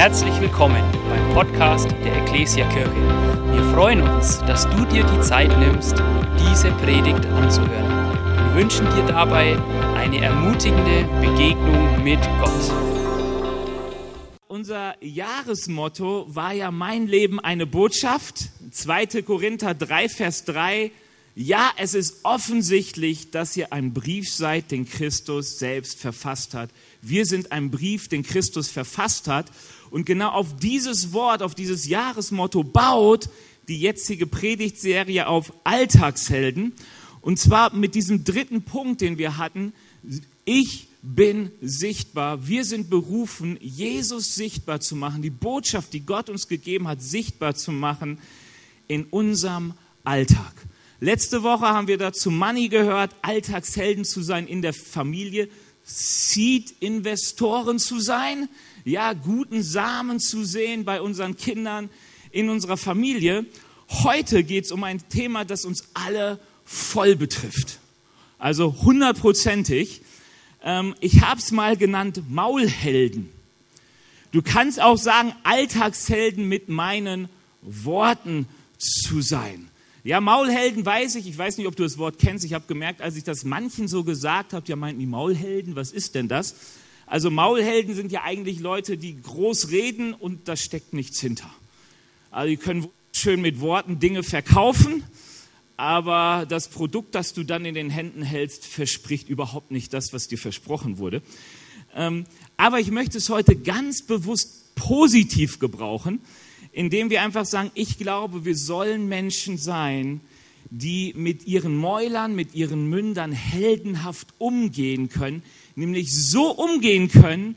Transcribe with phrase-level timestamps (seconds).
[0.00, 2.90] Herzlich willkommen beim Podcast der Ecclesia Kirche.
[3.52, 5.92] Wir freuen uns, dass du dir die Zeit nimmst,
[6.38, 8.14] diese Predigt anzuhören.
[8.46, 9.58] Wir wünschen dir dabei
[9.96, 12.72] eine ermutigende Begegnung mit Gott.
[14.48, 18.48] Unser Jahresmotto war ja mein Leben eine Botschaft.
[18.70, 19.20] 2.
[19.20, 20.92] Korinther 3, Vers 3.
[21.34, 26.70] Ja, es ist offensichtlich, dass ihr ein Brief seid, den Christus selbst verfasst hat.
[27.02, 29.46] Wir sind ein Brief, den Christus verfasst hat.
[29.90, 33.28] Und genau auf dieses Wort, auf dieses Jahresmotto baut
[33.68, 36.72] die jetzige Predigtserie auf Alltagshelden.
[37.20, 39.72] Und zwar mit diesem dritten Punkt, den wir hatten.
[40.44, 42.46] Ich bin sichtbar.
[42.46, 47.54] Wir sind berufen, Jesus sichtbar zu machen, die Botschaft, die Gott uns gegeben hat, sichtbar
[47.54, 48.18] zu machen
[48.88, 50.52] in unserem Alltag.
[51.00, 55.48] Letzte Woche haben wir dazu Money gehört, Alltagshelden zu sein in der Familie,
[55.84, 58.48] Seed-Investoren zu sein,
[58.84, 61.90] ja, guten Samen zu sehen bei unseren Kindern,
[62.30, 63.46] in unserer Familie.
[63.88, 67.78] Heute geht es um ein Thema, das uns alle voll betrifft.
[68.38, 70.02] Also hundertprozentig.
[70.62, 73.30] Ähm, ich habe es mal genannt Maulhelden.
[74.32, 77.28] Du kannst auch sagen Alltagshelden mit meinen
[77.62, 78.46] Worten
[78.78, 79.68] zu sein.
[80.02, 82.44] Ja, Maulhelden weiß ich, ich weiß nicht, ob du das Wort kennst.
[82.44, 85.92] Ich habe gemerkt, als ich das manchen so gesagt habe, ja, meinten die Maulhelden, was
[85.92, 86.54] ist denn das?
[87.10, 91.52] Also Maulhelden sind ja eigentlich Leute, die groß reden und da steckt nichts hinter.
[92.30, 95.02] Also die können schön mit Worten Dinge verkaufen,
[95.76, 100.28] aber das Produkt, das du dann in den Händen hältst, verspricht überhaupt nicht das, was
[100.28, 101.20] dir versprochen wurde.
[101.96, 106.20] Ähm, aber ich möchte es heute ganz bewusst positiv gebrauchen,
[106.70, 110.20] indem wir einfach sagen, ich glaube, wir sollen Menschen sein,
[110.70, 115.42] die mit ihren Mäulern, mit ihren Mündern heldenhaft umgehen können,
[115.76, 117.54] nämlich so umgehen können,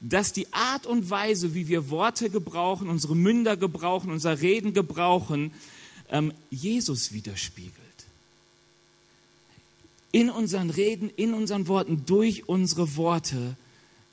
[0.00, 5.52] dass die Art und Weise, wie wir Worte gebrauchen, unsere Münder gebrauchen, unser Reden gebrauchen,
[6.10, 7.72] ähm, Jesus widerspiegelt.
[10.12, 13.56] In unseren Reden, in unseren Worten, durch unsere Worte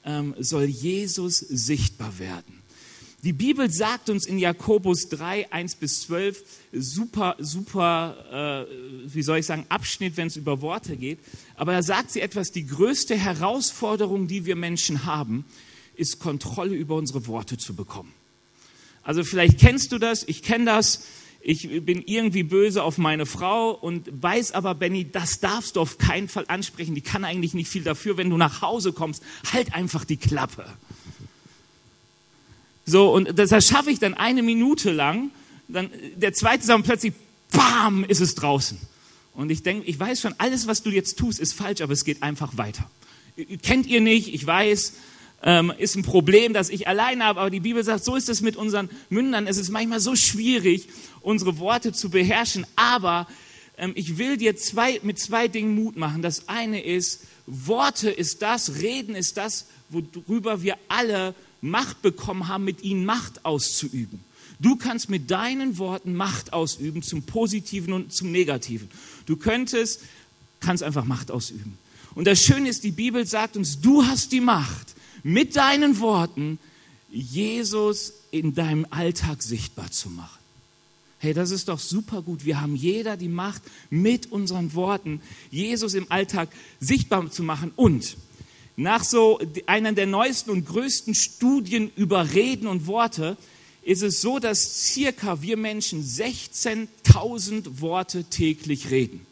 [0.05, 2.60] ähm, soll Jesus sichtbar werden.
[3.23, 6.43] Die Bibel sagt uns in Jakobus 3, 1 bis 12,
[6.73, 11.19] super, super, äh, wie soll ich sagen, Abschnitt, wenn es über Worte geht.
[11.55, 15.45] Aber da sagt sie etwas, die größte Herausforderung, die wir Menschen haben,
[15.95, 18.11] ist Kontrolle über unsere Worte zu bekommen.
[19.03, 21.05] Also vielleicht kennst du das, ich kenne das,
[21.41, 25.99] ich bin irgendwie böse auf meine Frau und weiß aber, Benny, das darfst du auf
[25.99, 29.73] keinen Fall ansprechen, die kann eigentlich nicht viel dafür, wenn du nach Hause kommst, halt
[29.73, 30.65] einfach die Klappe.
[32.91, 35.31] So, und das schaffe ich dann eine Minute lang.
[35.69, 37.13] Dann der zweite Samen plötzlich,
[37.51, 38.77] bam, ist es draußen.
[39.33, 42.03] Und ich denke, ich weiß schon, alles, was du jetzt tust, ist falsch, aber es
[42.03, 42.89] geht einfach weiter.
[43.63, 44.93] Kennt ihr nicht, ich weiß,
[45.43, 48.41] ähm, ist ein Problem, das ich alleine habe, aber die Bibel sagt, so ist es
[48.41, 49.47] mit unseren Mündern.
[49.47, 50.89] Es ist manchmal so schwierig,
[51.21, 53.25] unsere Worte zu beherrschen, aber
[53.77, 56.21] ähm, ich will dir zwei, mit zwei Dingen Mut machen.
[56.21, 62.63] Das eine ist, Worte ist das, Reden ist das, worüber wir alle Macht bekommen haben,
[62.63, 64.19] mit ihnen Macht auszuüben.
[64.59, 68.89] Du kannst mit deinen Worten Macht ausüben zum Positiven und zum Negativen.
[69.25, 70.01] Du könntest,
[70.59, 71.77] kannst einfach Macht ausüben.
[72.13, 76.59] Und das Schöne ist, die Bibel sagt uns, du hast die Macht, mit deinen Worten
[77.09, 80.39] Jesus in deinem Alltag sichtbar zu machen.
[81.19, 82.45] Hey, das ist doch super gut.
[82.45, 83.61] Wir haben jeder die Macht,
[83.91, 86.49] mit unseren Worten Jesus im Alltag
[86.79, 87.71] sichtbar zu machen.
[87.75, 88.17] Und
[88.81, 93.37] nach so einer der neuesten und größten Studien über Reden und Worte
[93.83, 99.25] ist es so, dass circa wir Menschen 16.000 Worte täglich reden.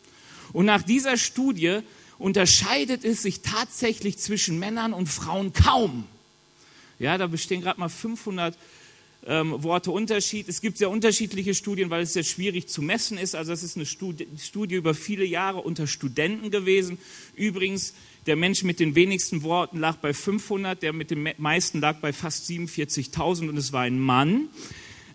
[0.54, 1.80] Und nach dieser Studie
[2.18, 6.06] unterscheidet es sich tatsächlich zwischen Männern und Frauen kaum.
[7.00, 8.58] Ja, da bestehen gerade mal 500
[9.26, 10.48] ähm, Worte Unterschied.
[10.48, 13.36] Es gibt sehr unterschiedliche Studien, weil es sehr schwierig zu messen ist.
[13.36, 16.98] Also es ist eine Studie, Studie über viele Jahre unter Studenten gewesen.
[17.36, 17.94] Übrigens
[18.30, 22.14] der Mensch mit den wenigsten Worten lag bei 500, der mit den meisten lag bei
[22.14, 24.50] fast 47.000 und es war ein Mann.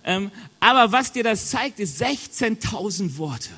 [0.05, 3.50] Ähm, aber was dir das zeigt, ist 16.000 Worte.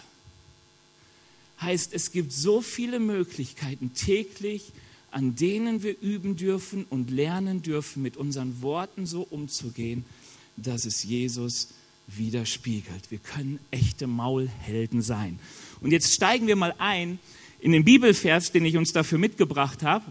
[1.63, 4.73] Heißt, es gibt so viele Möglichkeiten täglich,
[5.11, 10.05] an denen wir üben dürfen und lernen dürfen, mit unseren Worten so umzugehen,
[10.59, 11.69] dass es Jesus
[12.09, 13.11] widerspiegelt.
[13.11, 15.39] Wir können echte Maulhelden sein.
[15.81, 17.19] Und jetzt steigen wir mal ein
[17.67, 20.05] in den Bibelvers, den ich uns dafür mitgebracht habe.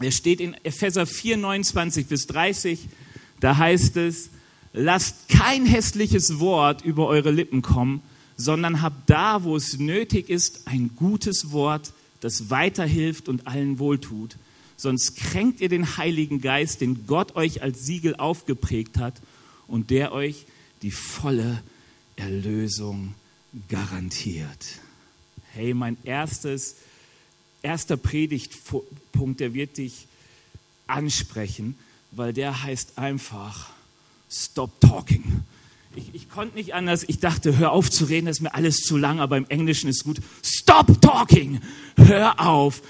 [0.00, 2.88] Er steht in Epheser 4, 29 bis 30.
[3.38, 4.30] Da heißt es,
[4.72, 8.02] lasst kein hässliches Wort über eure Lippen kommen,
[8.36, 14.34] sondern habt da, wo es nötig ist, ein gutes Wort, das weiterhilft und allen wohltut,
[14.76, 19.14] sonst kränkt ihr den Heiligen Geist, den Gott euch als Siegel aufgeprägt hat
[19.68, 20.44] und der euch
[20.82, 21.62] die volle
[22.16, 23.14] Erlösung
[23.68, 24.80] garantiert.
[25.54, 26.74] Hey, mein erstes,
[27.62, 30.08] erster Predigtpunkt, der wird dich
[30.88, 31.76] ansprechen,
[32.10, 33.70] weil der heißt einfach
[34.28, 35.44] Stop Talking.
[35.94, 37.04] Ich, ich, konnte nicht anders.
[37.06, 39.88] Ich dachte, hör auf zu reden, das ist mir alles zu lang, aber im Englischen
[39.88, 40.18] ist gut.
[40.42, 41.60] Stop talking.
[41.96, 42.82] Hör auf,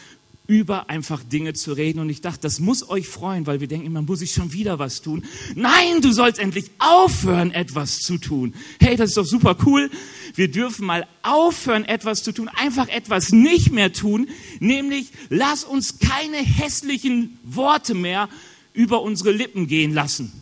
[0.46, 2.00] über einfach Dinge zu reden.
[2.00, 4.78] Und ich dachte, das muss euch freuen, weil wir denken, man muss sich schon wieder
[4.78, 5.24] was tun.
[5.54, 8.54] Nein, du sollst endlich aufhören, etwas zu tun.
[8.78, 9.90] Hey, das ist doch super cool.
[10.34, 14.28] Wir dürfen mal aufhören, etwas zu tun, einfach etwas nicht mehr tun,
[14.60, 18.28] nämlich lass uns keine hässlichen Worte mehr
[18.74, 20.32] über unsere Lippen gehen lassen.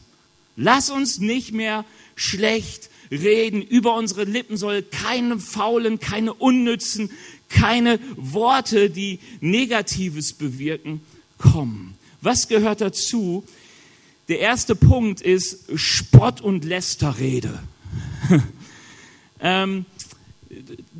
[0.56, 1.84] Lass uns nicht mehr
[2.16, 3.62] schlecht reden.
[3.62, 7.10] Über unsere Lippen soll keine faulen, keine unnützen,
[7.52, 11.00] keine Worte, die Negatives bewirken,
[11.38, 11.94] kommen.
[12.20, 13.44] Was gehört dazu?
[14.28, 17.58] Der erste Punkt ist Spott und Lästerrede.
[19.40, 19.84] ähm,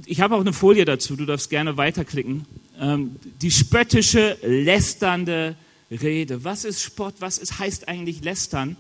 [0.07, 2.45] ich habe auch eine Folie dazu, du darfst gerne weiterklicken.
[2.79, 5.57] Ähm, die spöttische, lästernde
[5.91, 6.45] Rede.
[6.45, 7.15] Was ist Spott?
[7.21, 8.77] Was ist, heißt eigentlich lästern?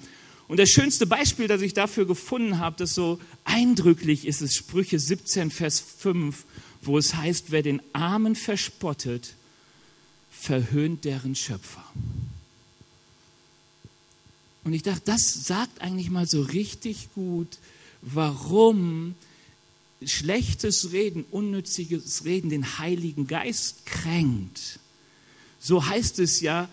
[0.48, 4.98] Und das schönste Beispiel, das ich dafür gefunden habe, das so eindrücklich ist, ist Sprüche
[4.98, 6.44] 17, Vers 5,
[6.82, 9.34] wo es heißt, wer den Armen verspottet,
[10.30, 11.84] verhöhnt deren Schöpfer.
[14.64, 17.58] Und ich dachte, das sagt eigentlich mal so richtig gut,
[18.00, 19.14] warum
[20.04, 24.80] schlechtes Reden, unnütziges Reden den Heiligen Geist kränkt.
[25.60, 26.68] So heißt es ja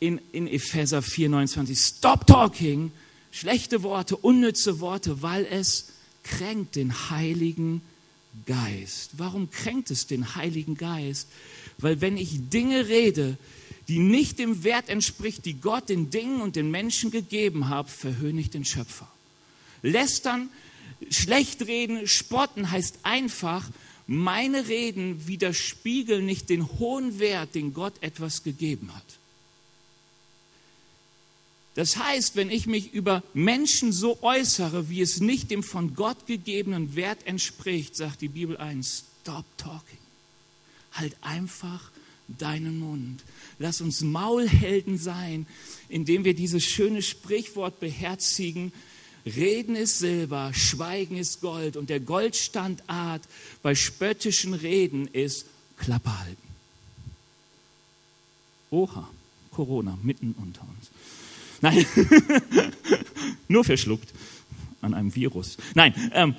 [0.00, 2.90] in, in Epheser 4, 29, stop talking,
[3.30, 5.90] schlechte Worte, unnütze Worte, weil es
[6.24, 7.93] kränkt den Heiligen Geist.
[9.16, 11.28] Warum kränkt es den Heiligen Geist?
[11.78, 13.36] Weil wenn ich Dinge rede,
[13.88, 18.40] die nicht dem Wert entspricht, die Gott den Dingen und den Menschen gegeben hat, verhöhne
[18.40, 19.08] ich den Schöpfer.
[19.82, 20.48] Lästern,
[21.10, 23.68] schlecht reden, spotten heißt einfach,
[24.06, 29.04] meine Reden widerspiegeln nicht den hohen Wert, den Gott etwas gegeben hat.
[31.74, 36.26] Das heißt, wenn ich mich über Menschen so äußere, wie es nicht dem von Gott
[36.26, 39.98] gegebenen Wert entspricht, sagt die Bibel 1, stop talking.
[40.92, 41.90] Halt einfach
[42.28, 43.22] deinen Mund.
[43.58, 45.46] Lass uns Maulhelden sein,
[45.88, 48.72] indem wir dieses schöne Sprichwort beherzigen.
[49.26, 53.22] Reden ist Silber, Schweigen ist Gold und der Goldstandart
[53.62, 55.46] bei spöttischen Reden ist
[55.76, 56.42] Klappe halten.
[58.70, 59.08] Oha,
[59.50, 60.90] Corona mitten unter uns.
[61.64, 61.86] Nein,
[63.48, 64.12] nur verschluckt
[64.82, 65.56] an einem Virus.
[65.74, 66.36] Nein, ähm,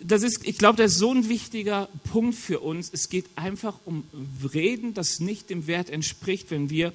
[0.00, 2.90] das ist, ich glaube, das ist so ein wichtiger Punkt für uns.
[2.90, 4.04] Es geht einfach um
[4.54, 6.94] Reden, das nicht dem Wert entspricht, wenn wir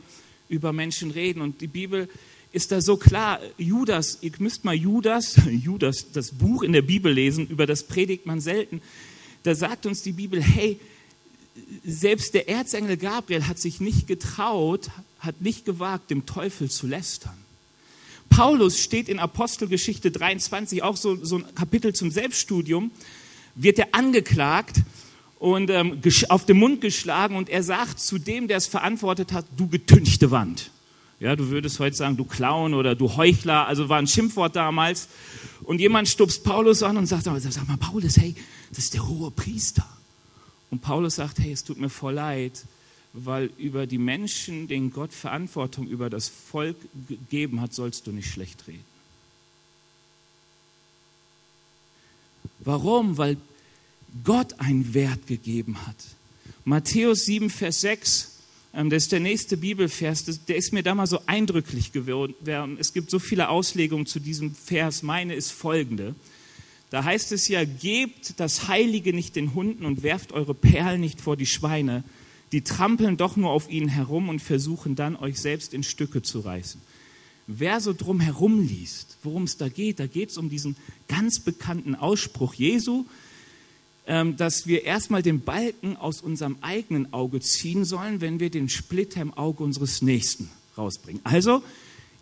[0.49, 1.41] über Menschen reden.
[1.41, 2.09] Und die Bibel
[2.51, 3.39] ist da so klar.
[3.59, 8.25] Judas, ihr müsst mal Judas, Judas, das Buch in der Bibel lesen, über das predigt
[8.25, 8.81] man selten.
[9.43, 10.79] Da sagt uns die Bibel, hey,
[11.85, 14.89] selbst der Erzengel Gabriel hat sich nicht getraut,
[15.19, 17.37] hat nicht gewagt, dem Teufel zu lästern.
[18.29, 22.91] Paulus steht in Apostelgeschichte 23, auch so, so ein Kapitel zum Selbststudium,
[23.55, 24.77] wird er angeklagt
[25.37, 25.99] und ähm,
[26.29, 30.31] auf den Mund geschlagen und er sagt zu dem, der es verantwortet hat, du getünchte
[30.31, 30.71] Wand.
[31.19, 35.07] Ja, du würdest heute sagen, du Clown oder du Heuchler, also war ein Schimpfwort damals.
[35.63, 38.33] Und jemand stupst Paulus an und sagt, sag mal, Paulus, hey,
[38.69, 39.85] das ist der hohe Priester.
[40.71, 42.65] Und Paulus sagt, hey, es tut mir voll leid,
[43.13, 48.31] weil über die Menschen, denen Gott Verantwortung über das Volk gegeben hat, sollst du nicht
[48.31, 48.85] schlecht reden.
[52.59, 53.17] Warum?
[53.17, 53.37] Weil
[54.23, 55.95] Gott einen Wert gegeben hat.
[56.63, 58.31] Matthäus 7, Vers 6,
[58.73, 62.77] ähm, das ist der nächste Bibelvers, der ist mir da mal so eindrücklich geworden.
[62.79, 65.03] Es gibt so viele Auslegungen zu diesem Vers.
[65.03, 66.15] Meine ist folgende.
[66.91, 71.21] Da heißt es ja, gebt das Heilige nicht den Hunden und werft eure Perlen nicht
[71.21, 72.03] vor die Schweine.
[72.51, 76.41] Die trampeln doch nur auf ihnen herum und versuchen dann, euch selbst in Stücke zu
[76.41, 76.81] reißen.
[77.47, 80.75] Wer so drum herum liest, worum es da geht, da geht es um diesen
[81.07, 83.05] ganz bekannten Ausspruch Jesu,
[84.05, 88.67] ähm, dass wir erstmal den Balken aus unserem eigenen Auge ziehen sollen, wenn wir den
[88.67, 91.21] Splitter im Auge unseres Nächsten rausbringen.
[91.23, 91.63] Also,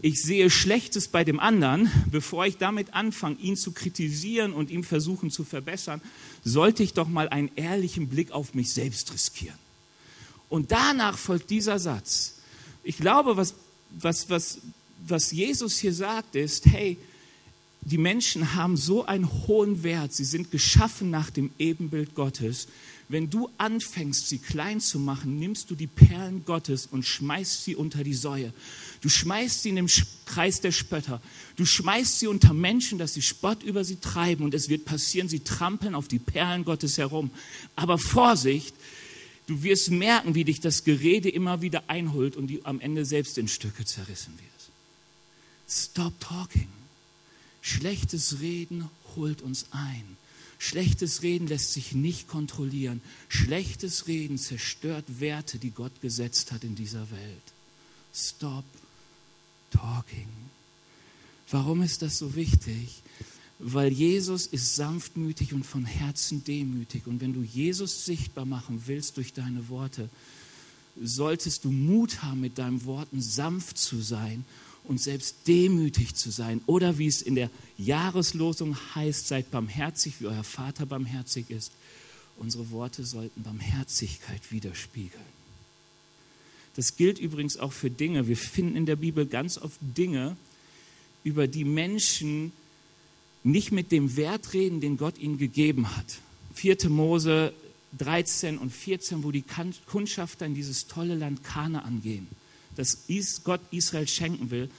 [0.02, 4.84] ich sehe Schlechtes bei dem anderen, bevor ich damit anfange, ihn zu kritisieren und ihm
[4.84, 6.02] versuchen zu verbessern,
[6.44, 9.58] sollte ich doch mal einen ehrlichen Blick auf mich selbst riskieren.
[10.48, 12.36] Und danach folgt dieser Satz.
[12.84, 13.56] Ich glaube, was,
[13.92, 14.60] was, was,
[15.06, 16.98] was Jesus hier sagt, ist, hey,
[17.82, 22.68] die Menschen haben so einen hohen Wert, sie sind geschaffen nach dem Ebenbild Gottes.
[23.12, 27.76] Wenn du anfängst, sie klein zu machen, nimmst du die Perlen Gottes und schmeißt sie
[27.76, 28.54] unter die Säue.
[29.02, 29.90] Du schmeißt sie in den
[30.26, 31.20] Kreis der Spötter.
[31.56, 35.28] Du schmeißt sie unter Menschen, dass sie Spott über sie treiben und es wird passieren,
[35.28, 37.32] sie trampeln auf die Perlen Gottes herum.
[37.76, 38.76] Aber Vorsicht,
[39.48, 43.40] du wirst merken, wie dich das Gerede immer wieder einholt und die am Ende selbst
[43.40, 44.50] in Stücke zerrissen wird.
[45.68, 46.68] Stop talking.
[47.62, 50.18] Schlechtes Reden holt uns ein.
[50.62, 53.02] Schlechtes Reden lässt sich nicht kontrollieren.
[53.30, 57.42] Schlechtes Reden zerstört Werte, die Gott gesetzt hat in dieser Welt.
[58.14, 58.66] Stop
[59.72, 60.28] talking.
[61.50, 63.02] Warum ist das so wichtig?
[63.58, 67.08] Weil Jesus ist sanftmütig und von Herzen demütig.
[67.08, 70.10] Und wenn du Jesus sichtbar machen willst durch deine Worte,
[71.02, 74.44] solltest du Mut haben, mit deinen Worten sanft zu sein
[74.84, 76.62] und selbst demütig zu sein.
[76.66, 81.72] Oder wie es in der Jahreslosung heißt, seid barmherzig, wie euer Vater barmherzig ist.
[82.38, 85.40] Unsere Worte sollten Barmherzigkeit widerspiegeln.
[86.76, 88.28] Das gilt übrigens auch für Dinge.
[88.28, 90.38] Wir finden in der Bibel ganz oft Dinge,
[91.24, 92.54] über die Menschen
[93.44, 96.20] nicht mit dem Wert reden, den Gott ihnen gegeben hat.
[96.56, 96.90] 4.
[96.90, 97.54] Mose
[97.98, 99.44] 13 und 14, wo die
[99.86, 102.28] Kundschafter in dieses tolle Land Kanaan gehen
[102.80, 104.70] das Gott Israel schenken will,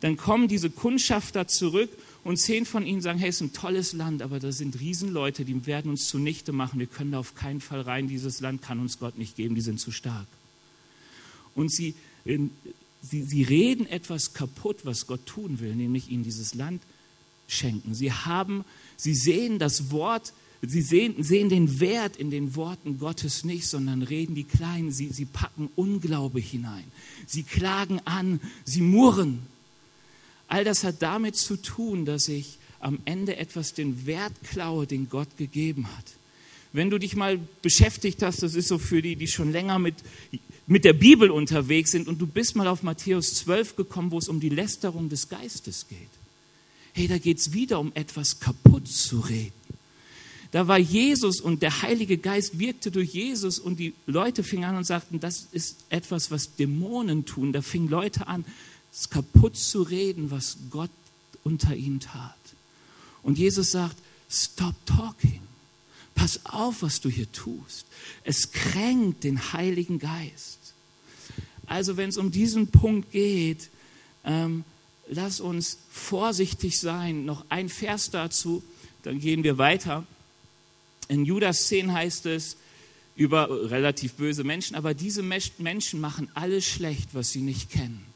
[0.00, 1.90] dann kommen diese Kundschafter zurück
[2.22, 5.44] und zehn von ihnen sagen, hey, es ist ein tolles Land, aber da sind Riesenleute,
[5.44, 8.80] die werden uns zunichte machen, wir können da auf keinen Fall rein, dieses Land kann
[8.80, 10.26] uns Gott nicht geben, die sind zu stark.
[11.54, 16.82] Und sie, sie, sie reden etwas kaputt, was Gott tun will, nämlich ihnen dieses Land
[17.48, 17.94] schenken.
[17.94, 18.64] Sie haben,
[18.96, 24.02] sie sehen das Wort Sie sehen, sehen, den Wert in den Worten Gottes nicht, sondern
[24.02, 24.90] reden die Kleinen.
[24.90, 26.84] Sie, sie packen Unglaube hinein.
[27.26, 29.40] Sie klagen an, sie murren.
[30.48, 35.08] All das hat damit zu tun, dass ich am Ende etwas den Wert klaue, den
[35.08, 36.04] Gott gegeben hat.
[36.72, 39.94] Wenn du dich mal beschäftigt hast, das ist so für die, die schon länger mit,
[40.66, 44.28] mit der Bibel unterwegs sind, und du bist mal auf Matthäus 12 gekommen, wo es
[44.28, 45.98] um die Lästerung des Geistes geht.
[46.92, 49.57] Hey, da geht es wieder um etwas kaputt zu reden.
[50.50, 54.76] Da war Jesus und der Heilige Geist wirkte durch Jesus und die Leute fingen an
[54.76, 57.52] und sagten, das ist etwas, was Dämonen tun.
[57.52, 58.44] Da fingen Leute an,
[58.92, 60.90] es kaputt zu reden, was Gott
[61.44, 62.34] unter ihnen tat.
[63.22, 63.96] Und Jesus sagt,
[64.30, 65.42] stop talking.
[66.14, 67.86] Pass auf, was du hier tust.
[68.24, 70.58] Es kränkt den Heiligen Geist.
[71.66, 73.68] Also wenn es um diesen Punkt geht,
[74.24, 74.64] ähm,
[75.08, 77.24] lass uns vorsichtig sein.
[77.24, 78.62] Noch ein Vers dazu,
[79.02, 80.06] dann gehen wir weiter.
[81.08, 82.56] In Judas 10 heißt es
[83.16, 88.06] über relativ böse Menschen, aber diese Menschen machen alles schlecht, was sie nicht kennen.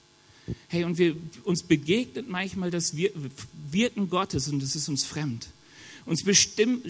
[0.69, 5.49] Hey, und wir, uns begegnet manchmal das Wirken Gottes und es ist uns fremd.
[6.05, 6.85] Uns bestimmt,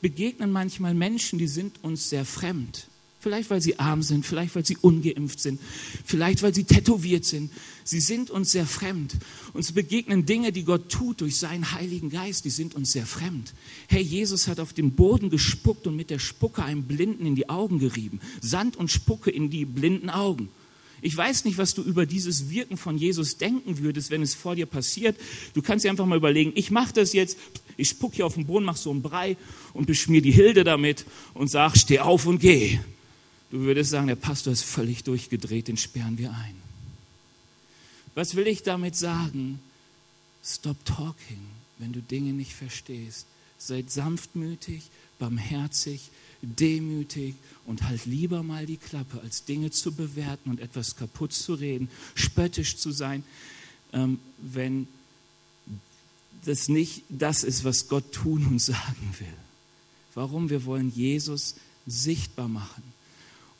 [0.00, 2.86] begegnen manchmal Menschen, die sind uns sehr fremd.
[3.28, 5.60] Vielleicht, weil sie arm sind, vielleicht, weil sie ungeimpft sind,
[6.06, 7.50] vielleicht, weil sie tätowiert sind.
[7.84, 9.16] Sie sind uns sehr fremd.
[9.52, 13.52] Uns begegnen Dinge, die Gott tut durch seinen Heiligen Geist, die sind uns sehr fremd.
[13.86, 17.50] Herr Jesus hat auf den Boden gespuckt und mit der Spucke einem Blinden in die
[17.50, 18.18] Augen gerieben.
[18.40, 20.48] Sand und Spucke in die blinden Augen.
[21.02, 24.56] Ich weiß nicht, was du über dieses Wirken von Jesus denken würdest, wenn es vor
[24.56, 25.18] dir passiert.
[25.52, 27.36] Du kannst dir einfach mal überlegen, ich mache das jetzt,
[27.76, 29.36] ich spucke hier auf den Boden, mache so einen Brei
[29.74, 31.04] und beschmier die Hilde damit
[31.34, 32.78] und sag, steh auf und geh.
[33.50, 36.56] Du würdest sagen, der Pastor ist völlig durchgedreht, den sperren wir ein.
[38.14, 39.60] Was will ich damit sagen?
[40.44, 41.40] Stop talking,
[41.78, 43.26] wenn du Dinge nicht verstehst.
[43.58, 46.10] Seid sanftmütig, barmherzig,
[46.42, 47.34] demütig
[47.66, 51.88] und halt lieber mal die Klappe, als Dinge zu bewerten und etwas kaputt zu reden,
[52.14, 53.24] spöttisch zu sein,
[53.92, 54.86] ähm, wenn
[56.44, 59.26] das nicht das ist, was Gott tun und sagen will.
[60.14, 60.50] Warum?
[60.50, 62.82] Wir wollen Jesus sichtbar machen.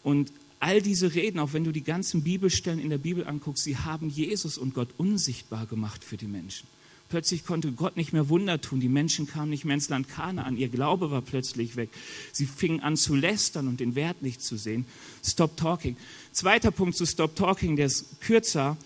[0.08, 3.76] Und all diese Reden, auch wenn du die ganzen Bibelstellen in der Bibel anguckst, sie
[3.76, 6.66] haben Jesus und Gott unsichtbar gemacht für die Menschen.
[7.10, 8.80] Plötzlich konnte Gott nicht mehr Wunder tun.
[8.80, 10.56] Die Menschen kamen nicht mehr ins Land Kanaan.
[10.56, 11.90] Ihr Glaube war plötzlich weg.
[12.32, 14.86] Sie fingen an zu lästern und den Wert nicht zu sehen.
[15.22, 15.98] Stop talking.
[16.32, 18.78] Zweiter Punkt zu Stop talking, der ist kürzer.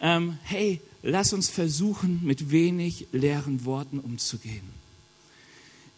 [0.00, 4.81] Ähm, hey, lass uns versuchen, mit wenig leeren Worten umzugehen.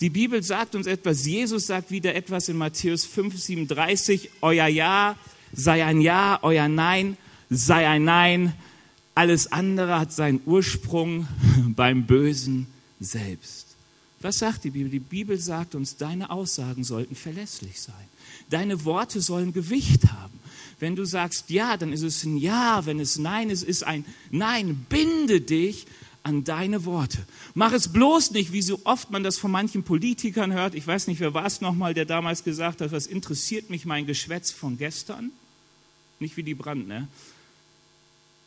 [0.00, 5.16] Die Bibel sagt uns etwas, Jesus sagt wieder etwas in Matthäus 5, 37, euer Ja
[5.52, 7.16] sei ein Ja, euer Nein
[7.48, 8.54] sei ein Nein.
[9.14, 11.28] Alles andere hat seinen Ursprung
[11.76, 12.66] beim Bösen
[12.98, 13.68] selbst.
[14.20, 14.90] Was sagt die Bibel?
[14.90, 17.94] Die Bibel sagt uns, deine Aussagen sollten verlässlich sein.
[18.50, 20.40] Deine Worte sollen Gewicht haben.
[20.80, 22.84] Wenn du sagst Ja, dann ist es ein Ja.
[22.86, 24.86] Wenn es Nein ist, ist ein Nein.
[24.88, 25.86] Binde dich
[26.24, 27.18] an deine Worte.
[27.54, 30.74] Mach es bloß nicht, wie so oft man das von manchen Politikern hört.
[30.74, 34.06] Ich weiß nicht, wer war es nochmal, der damals gesagt hat, was interessiert mich mein
[34.06, 35.30] Geschwätz von gestern?
[36.18, 37.06] Nicht wie die Brand, ne?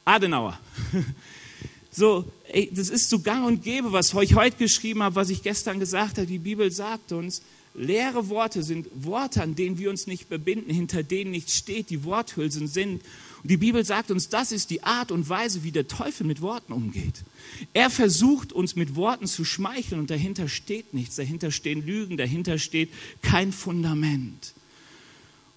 [0.03, 0.60] Adenauer.
[1.89, 5.41] So, ey, das ist so gang und gäbe, was ich heute geschrieben habe, was ich
[5.41, 6.27] gestern gesagt habe.
[6.27, 7.41] Die Bibel sagt uns,
[7.74, 12.03] leere Worte sind Worte, an denen wir uns nicht bebinden, hinter denen nichts steht, die
[12.03, 13.01] Worthülsen sind.
[13.48, 16.74] Die Bibel sagt uns, das ist die Art und Weise, wie der Teufel mit Worten
[16.74, 17.24] umgeht.
[17.72, 22.60] Er versucht uns mit Worten zu schmeicheln und dahinter steht nichts, dahinter stehen Lügen, dahinter
[22.60, 22.89] steht
[23.22, 24.54] kein Fundament.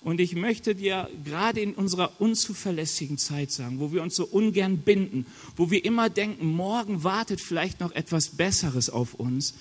[0.03, 4.79] Und ich möchte dir gerade in unserer unzuverlässigen Zeit sagen, wo wir uns so ungern
[4.79, 9.55] binden, wo wir immer denken, morgen wartet vielleicht noch etwas Besseres auf uns,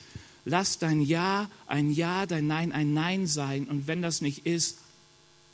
[0.46, 3.66] lass dein Ja ein Ja, dein Nein ein Nein sein.
[3.66, 4.78] Und wenn das nicht ist,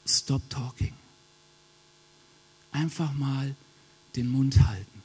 [0.05, 0.91] stop talking.
[2.75, 3.55] Einfach mal
[4.15, 5.01] den Mund halten.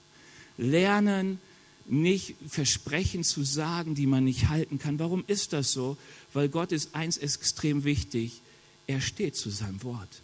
[0.59, 1.39] Lernen,
[1.87, 4.99] nicht Versprechen zu sagen, die man nicht halten kann.
[4.99, 5.97] Warum ist das so?
[6.33, 8.43] Weil Gott ist eins extrem wichtig
[8.91, 10.23] er steht zu seinem Wort.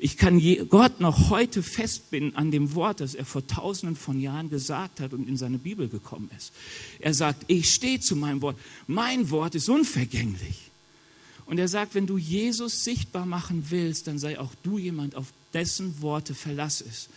[0.00, 4.50] Ich kann Gott noch heute festbinden an dem Wort, das er vor tausenden von Jahren
[4.50, 6.52] gesagt hat und in seine Bibel gekommen ist.
[6.98, 8.58] Er sagt, ich stehe zu meinem Wort.
[8.88, 10.62] Mein Wort ist unvergänglich.
[11.46, 15.32] Und er sagt, wenn du Jesus sichtbar machen willst, dann sei auch du jemand, auf
[15.54, 17.08] dessen Worte Verlass ist.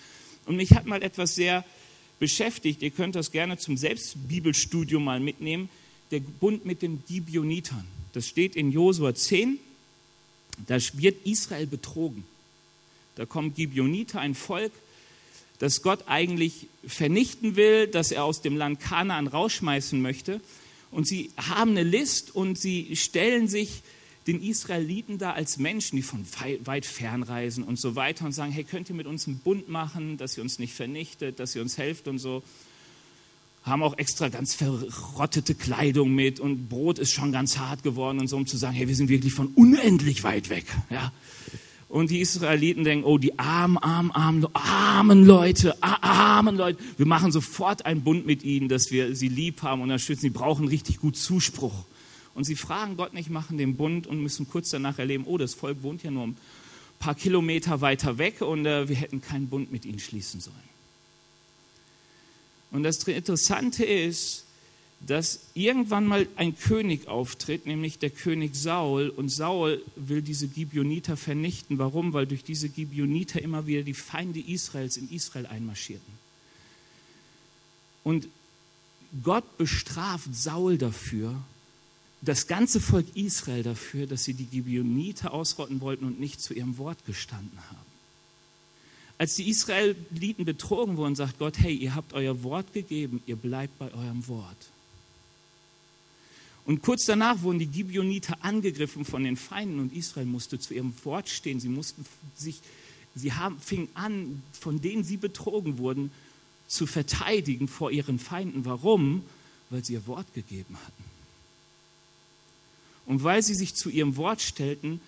[0.45, 1.65] Und mich hat mal etwas sehr
[2.19, 2.81] beschäftigt.
[2.81, 5.69] Ihr könnt das gerne zum Selbstbibelstudium mal mitnehmen.
[6.11, 7.85] Der Bund mit den Gibeonitern.
[8.13, 9.57] Das steht in Josua 10,
[10.67, 12.25] da wird Israel betrogen.
[13.15, 14.71] Da kommt Gibeoniter, ein Volk,
[15.59, 20.41] das Gott eigentlich vernichten will, das er aus dem Land Kanaan rausschmeißen möchte.
[20.91, 23.81] Und sie haben eine List und sie stellen sich
[24.27, 26.25] den Israeliten da als Menschen, die von
[26.63, 30.17] weit fernreisen und so weiter und sagen, hey, könnt ihr mit uns einen Bund machen,
[30.17, 32.43] dass ihr uns nicht vernichtet, dass ihr uns helft und so
[33.63, 38.27] haben auch extra ganz verrottete Kleidung mit und Brot ist schon ganz hart geworden und
[38.27, 40.65] so, um zu sagen, hey, wir sind wirklich von unendlich weit weg.
[40.89, 41.11] Ja.
[41.87, 46.79] Und die Israeliten denken, oh, die armen, armen, armen, armen Leute, armen Leute.
[46.97, 50.21] Wir machen sofort einen Bund mit ihnen, dass wir sie lieb haben und unterstützen.
[50.21, 51.85] Sie brauchen richtig gut Zuspruch.
[52.33, 55.53] Und sie fragen Gott nicht, machen den Bund und müssen kurz danach erleben, oh, das
[55.53, 56.37] Volk wohnt ja nur ein
[56.99, 60.71] paar Kilometer weiter weg und äh, wir hätten keinen Bund mit ihnen schließen sollen.
[62.71, 64.45] Und das Interessante ist,
[65.05, 69.09] dass irgendwann mal ein König auftritt, nämlich der König Saul.
[69.09, 71.79] Und Saul will diese Gibeoniter vernichten.
[71.79, 72.13] Warum?
[72.13, 76.13] Weil durch diese Gibeoniter immer wieder die Feinde Israels in Israel einmarschierten.
[78.03, 78.27] Und
[79.23, 81.35] Gott bestraft Saul dafür,
[82.21, 86.77] das ganze Volk Israel dafür, dass sie die Gibeoniter ausrotten wollten und nicht zu ihrem
[86.77, 87.91] Wort gestanden haben.
[89.17, 93.77] Als die Israeliten betrogen wurden, sagt Gott, hey, ihr habt euer Wort gegeben, ihr bleibt
[93.77, 94.71] bei eurem Wort.
[96.65, 100.93] Und kurz danach wurden die Gibeoniter angegriffen von den Feinden und Israel musste zu ihrem
[101.03, 101.59] Wort stehen.
[101.59, 102.05] Sie mussten
[102.35, 102.61] sich,
[103.15, 106.11] sie haben, fingen an, von denen sie betrogen wurden,
[106.67, 108.63] zu verteidigen vor ihren Feinden.
[108.63, 109.23] Warum?
[109.71, 111.10] Weil sie ihr Wort gegeben hatten.
[113.05, 115.01] Und weil sie sich zu ihrem Wort stellten,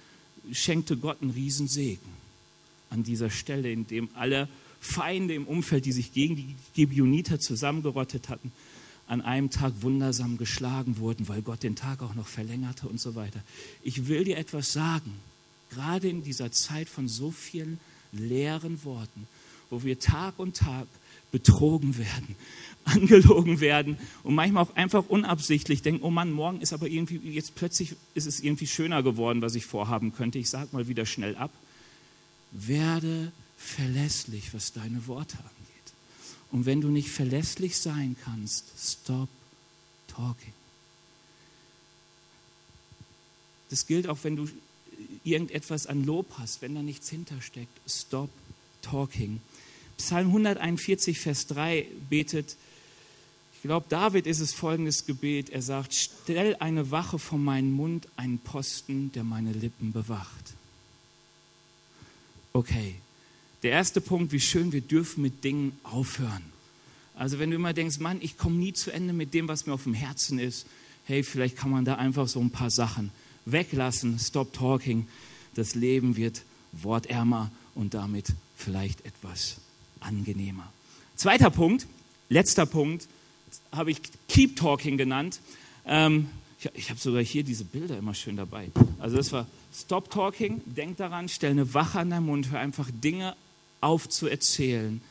[0.52, 2.24] schenkte Gott einen Riesensegen
[2.90, 4.48] an dieser Stelle, in dem alle
[4.80, 8.52] Feinde im Umfeld, die sich gegen die Gibeoniter zusammengerottet hatten,
[9.08, 13.16] an einem Tag wundersam geschlagen wurden, weil Gott den Tag auch noch verlängerte und so
[13.16, 13.42] weiter.
[13.84, 15.14] Ich will dir etwas sagen,
[15.70, 17.80] gerade in dieser Zeit von so vielen
[18.12, 19.28] leeren Worten,
[19.70, 20.88] wo wir Tag und Tag
[21.34, 22.38] betrogen werden,
[22.86, 27.56] angelogen werden und manchmal auch einfach unabsichtlich denken, oh Mann, morgen ist aber irgendwie, jetzt
[27.56, 30.40] plötzlich ist es irgendwie schöner geworden, was ich vorhaben könnte.
[30.40, 31.52] Ich sage mal wieder schnell ab
[32.54, 35.94] werde verlässlich, was deine Worte angeht.
[36.52, 39.30] Und wenn du nicht verlässlich sein kannst, stop
[40.08, 40.54] talking.
[43.70, 44.48] Das gilt auch, wenn du
[45.24, 48.30] irgendetwas an Lob hast, wenn da nichts hintersteckt, stop
[48.84, 49.42] talking.
[50.04, 52.56] Psalm 141, Vers 3 betet,
[53.56, 55.50] ich glaube, David ist es folgendes Gebet.
[55.50, 60.54] Er sagt, stell eine Wache vor meinen Mund, einen Posten, der meine Lippen bewacht
[62.54, 62.96] okay.
[63.64, 66.44] Der erste Punkt, wie schön, wir dürfen mit Dingen aufhören.
[67.16, 69.74] Also wenn du immer denkst, Mann, ich komme nie zu Ende mit dem, was mir
[69.74, 70.66] auf dem Herzen ist,
[71.06, 73.12] hey, vielleicht kann man da einfach so ein paar Sachen
[73.46, 75.08] weglassen, stop talking.
[75.54, 79.58] Das Leben wird wortärmer und damit vielleicht etwas
[80.04, 80.72] angenehmer.
[81.16, 81.88] Zweiter Punkt,
[82.30, 83.08] letzter Punkt,
[83.72, 85.40] habe ich Keep Talking genannt.
[85.86, 88.70] Ähm, ich, ich habe sogar hier diese Bilder immer schön dabei.
[89.00, 92.90] Also das war Stop Talking, denk daran, stell eine Wache an deinen Mund, hör einfach
[92.92, 93.36] Dinge
[93.82, 95.02] auf zu erzählen,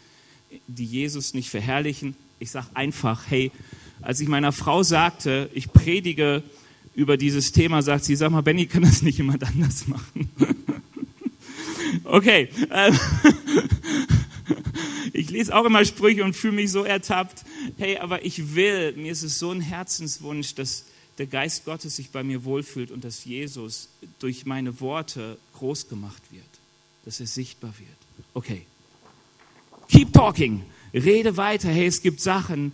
[0.67, 2.15] die Jesus nicht verherrlichen.
[2.39, 3.51] Ich sage einfach, hey,
[4.03, 6.43] Als ich meiner Frau sagte, ich predige
[6.95, 10.29] über dieses Thema, sagt sie, sag mal, Benny, kann das nicht jemand anders machen?
[12.05, 12.49] okay.
[12.71, 12.99] Ähm,
[15.33, 17.45] lese auch immer Sprüche und fühle mich so ertappt.
[17.79, 20.85] Hey, aber ich will, mir ist es so ein Herzenswunsch, dass
[21.19, 26.23] der Geist Gottes sich bei mir wohlfühlt und dass Jesus durch meine Worte groß gemacht
[26.31, 26.45] wird,
[27.05, 28.27] dass er sichtbar wird.
[28.35, 28.63] Okay.
[29.89, 30.63] Keep talking.
[30.95, 31.69] Rede weiter.
[31.69, 32.73] Hey, es gibt Sachen,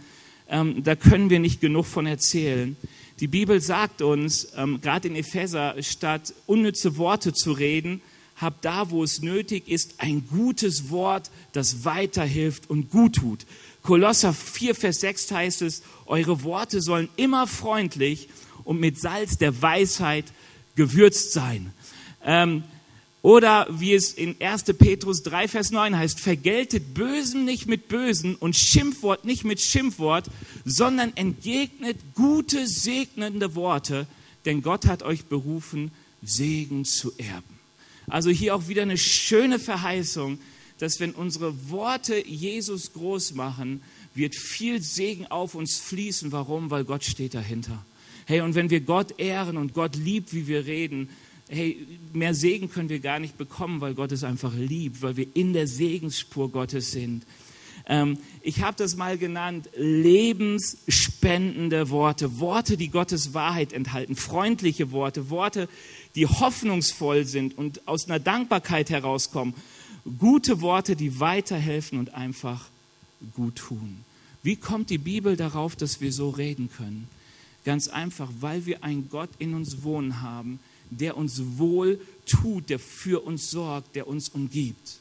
[0.48, 2.76] ähm, da können wir nicht genug von erzählen.
[3.20, 8.00] Die Bibel sagt uns, ähm, gerade in Epheser, statt unnütze Worte zu reden,
[8.40, 13.46] habt da, wo es nötig ist, ein gutes Wort, das weiterhilft und gut tut.
[13.82, 18.28] Kolosser 4, Vers 6 heißt es, eure Worte sollen immer freundlich
[18.64, 20.26] und mit Salz der Weisheit
[20.76, 21.72] gewürzt sein.
[22.24, 22.64] Ähm,
[23.22, 24.64] oder wie es in 1.
[24.78, 30.30] Petrus 3, Vers 9 heißt, vergeltet Bösen nicht mit Bösen und Schimpfwort nicht mit Schimpfwort,
[30.64, 34.06] sondern entgegnet gute, segnende Worte,
[34.44, 35.90] denn Gott hat euch berufen,
[36.22, 37.57] Segen zu erben.
[38.08, 40.38] Also hier auch wieder eine schöne Verheißung,
[40.78, 43.82] dass wenn unsere Worte Jesus groß machen,
[44.14, 46.32] wird viel Segen auf uns fließen.
[46.32, 46.70] Warum?
[46.70, 47.84] Weil Gott steht dahinter.
[48.26, 51.08] Hey, und wenn wir Gott ehren und Gott liebt, wie wir reden,
[51.48, 55.26] hey, mehr Segen können wir gar nicht bekommen, weil Gott es einfach liebt, weil wir
[55.34, 57.24] in der Segensspur Gottes sind.
[57.88, 65.30] Ähm, ich habe das mal genannt, lebensspendende Worte, Worte, die Gottes Wahrheit enthalten, freundliche Worte,
[65.30, 65.70] Worte,
[66.18, 69.54] die hoffnungsvoll sind und aus einer Dankbarkeit herauskommen,
[70.18, 72.66] gute Worte, die weiterhelfen und einfach
[73.36, 74.04] gut tun.
[74.42, 77.06] Wie kommt die Bibel darauf, dass wir so reden können?
[77.64, 80.58] Ganz einfach, weil wir einen Gott in uns wohnen haben,
[80.90, 84.98] der uns wohl tut, der für uns sorgt, der uns umgibt.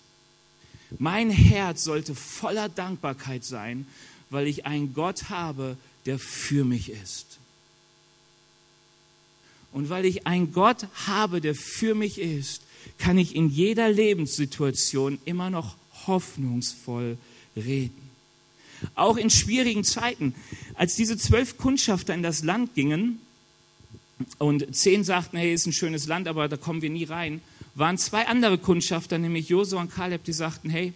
[0.99, 3.87] Mein Herz sollte voller Dankbarkeit sein,
[4.29, 7.39] weil ich einen Gott habe, der für mich ist.
[9.71, 12.61] Und weil ich einen Gott habe, der für mich ist,
[12.97, 15.75] kann ich in jeder Lebenssituation immer noch
[16.07, 17.17] hoffnungsvoll
[17.55, 18.09] reden.
[18.95, 20.35] Auch in schwierigen Zeiten,
[20.75, 23.19] als diese zwölf Kundschafter in das Land gingen
[24.37, 27.41] und zehn sagten, hey, ist ein schönes Land, aber da kommen wir nie rein,
[27.75, 30.93] waren zwei andere Kundschafter, nämlich Josua und Kaleb, die sagten, hey,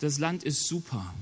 [0.00, 1.14] das Land ist super,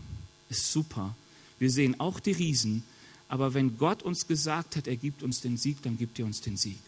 [0.49, 1.15] ist super.
[1.59, 2.85] Wir sehen auch die Riesen,
[3.29, 6.41] aber wenn Gott uns gesagt hat, er gibt uns den Sieg, dann gibt er uns
[6.41, 6.79] den Sieg.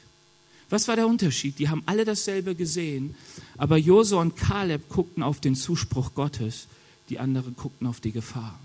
[0.71, 1.59] Was war der Unterschied?
[1.59, 3.15] Die haben alle dasselbe gesehen,
[3.57, 6.69] aber Josua und Kaleb guckten auf den Zuspruch Gottes,
[7.09, 8.59] die anderen guckten auf die Gefahr.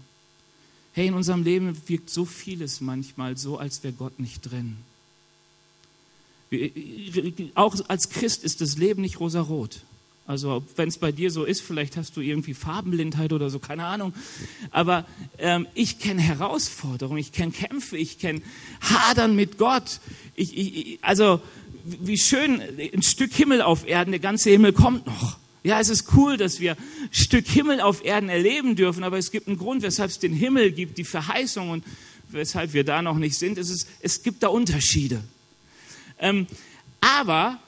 [0.91, 4.77] Hey, in unserem Leben wirkt so vieles manchmal so, als wäre Gott nicht drin.
[7.55, 9.81] Auch als Christ ist das Leben nicht rosarot.
[10.25, 13.85] Also wenn es bei dir so ist, vielleicht hast du irgendwie Farbenblindheit oder so, keine
[13.85, 14.13] Ahnung.
[14.71, 15.05] Aber
[15.37, 18.41] ähm, ich kenne Herausforderungen, ich kenne Kämpfe, ich kenne
[18.81, 19.99] Hadern mit Gott.
[20.35, 21.41] Ich, ich, also
[21.83, 25.37] wie schön, ein Stück Himmel auf Erden, der ganze Himmel kommt noch.
[25.63, 29.31] Ja, es ist cool, dass wir ein Stück Himmel auf Erden erleben dürfen, aber es
[29.31, 31.83] gibt einen Grund, weshalb es den Himmel gibt, die Verheißung und
[32.29, 33.57] weshalb wir da noch nicht sind.
[33.57, 35.21] Es, ist, es gibt da Unterschiede.
[36.19, 36.47] Ähm,
[37.01, 37.59] aber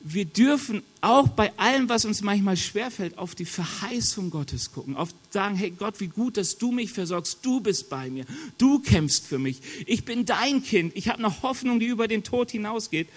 [0.00, 4.96] wir dürfen auch bei allem, was uns manchmal schwerfällt, auf die Verheißung Gottes gucken.
[4.96, 7.38] Auf sagen, hey Gott, wie gut, dass du mich versorgst.
[7.42, 8.24] Du bist bei mir.
[8.58, 9.60] Du kämpfst für mich.
[9.86, 10.96] Ich bin dein Kind.
[10.96, 13.08] Ich habe eine Hoffnung, die über den Tod hinausgeht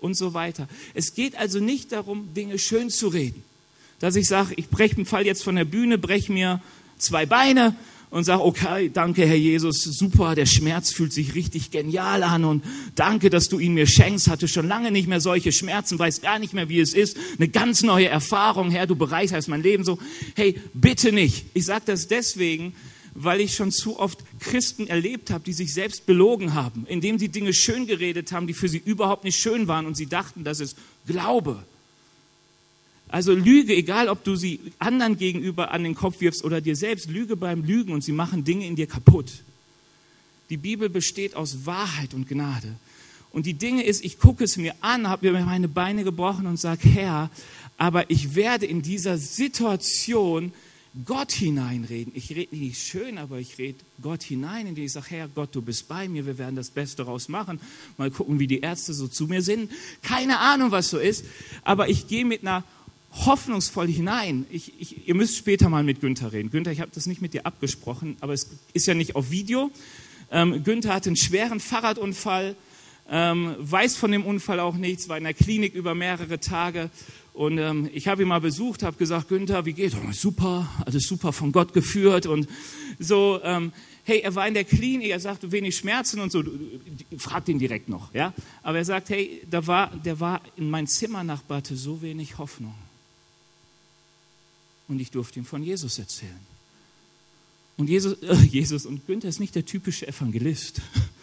[0.00, 0.68] und so weiter.
[0.94, 3.42] Es geht also nicht darum, Dinge schön zu reden.
[3.98, 6.62] Dass ich sage, ich breche einen Fall jetzt von der Bühne, breche mir
[6.98, 7.74] zwei Beine
[8.10, 12.64] und sage, okay, danke Herr Jesus, super, der Schmerz fühlt sich richtig genial an und
[12.94, 16.38] danke, dass du ihn mir schenkst, hatte schon lange nicht mehr solche Schmerzen, weiß gar
[16.38, 19.98] nicht mehr, wie es ist, eine ganz neue Erfahrung, Herr, du bereicherst mein Leben so.
[20.34, 21.46] Hey, bitte nicht.
[21.54, 22.74] Ich sage das deswegen,
[23.14, 27.28] weil ich schon zu oft Christen erlebt habe, die sich selbst belogen haben, indem sie
[27.28, 30.60] Dinge schön geredet haben, die für sie überhaupt nicht schön waren und sie dachten, das
[30.60, 31.64] ist Glaube.
[33.08, 37.10] Also Lüge, egal ob du sie anderen gegenüber an den Kopf wirfst oder dir selbst,
[37.10, 39.32] Lüge beim Lügen und sie machen Dinge in dir kaputt.
[40.50, 42.74] Die Bibel besteht aus Wahrheit und Gnade.
[43.30, 46.58] Und die Dinge ist, ich gucke es mir an, habe mir meine Beine gebrochen und
[46.58, 47.30] sage, Herr,
[47.76, 50.52] aber ich werde in dieser Situation
[51.04, 52.12] Gott hineinreden.
[52.16, 55.62] Ich rede nicht schön, aber ich rede Gott hinein, indem ich sage, Herr Gott, du
[55.62, 57.60] bist bei mir, wir werden das Beste daraus machen.
[57.98, 59.70] Mal gucken, wie die Ärzte so zu mir sind.
[60.02, 61.24] Keine Ahnung, was so ist,
[61.62, 62.64] aber ich gehe mit einer
[63.12, 64.46] hoffnungsvoll hinein.
[64.50, 66.50] Ich, ich, ihr müsst später mal mit Günther reden.
[66.50, 69.70] Günther, ich habe das nicht mit dir abgesprochen, aber es ist ja nicht auf Video.
[70.30, 72.54] Ähm, Günther hatte einen schweren Fahrradunfall,
[73.10, 76.90] ähm, weiß von dem Unfall auch nichts, war in der Klinik über mehrere Tage.
[77.32, 79.94] Und ähm, ich habe ihn mal besucht, habe gesagt, Günther, wie geht's?
[79.94, 82.48] Oh, super, alles super von Gott geführt und
[82.98, 83.40] so.
[83.42, 83.72] Ähm,
[84.04, 86.42] hey, er war in der Klinik, er sagte wenig Schmerzen und so,
[87.16, 88.34] fragt ihn direkt noch, ja.
[88.62, 92.74] Aber er sagt, hey, da war, der war in mein Zimmernachbar hatte so wenig Hoffnung.
[94.88, 96.40] Und ich durfte ihm von Jesus erzählen.
[97.76, 100.80] Und Jesus, äh, Jesus und Günther ist nicht der typische Evangelist.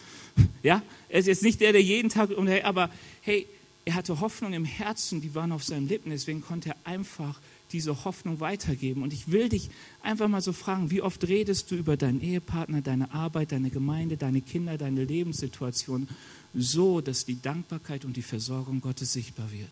[0.63, 2.30] ja, er ist jetzt nicht der, der jeden Tag,
[2.63, 2.89] aber
[3.21, 3.47] hey,
[3.86, 7.39] er hatte Hoffnung im Herzen, die waren auf seinen Lippen, deswegen konnte er einfach
[7.71, 9.04] diese Hoffnung weitergeben.
[9.04, 9.69] Und ich will dich
[10.01, 14.17] einfach mal so fragen, wie oft redest du über deinen Ehepartner, deine Arbeit, deine Gemeinde,
[14.17, 16.08] deine Kinder, deine Lebenssituation
[16.54, 19.71] so, dass die Dankbarkeit und die Versorgung Gottes sichtbar wird?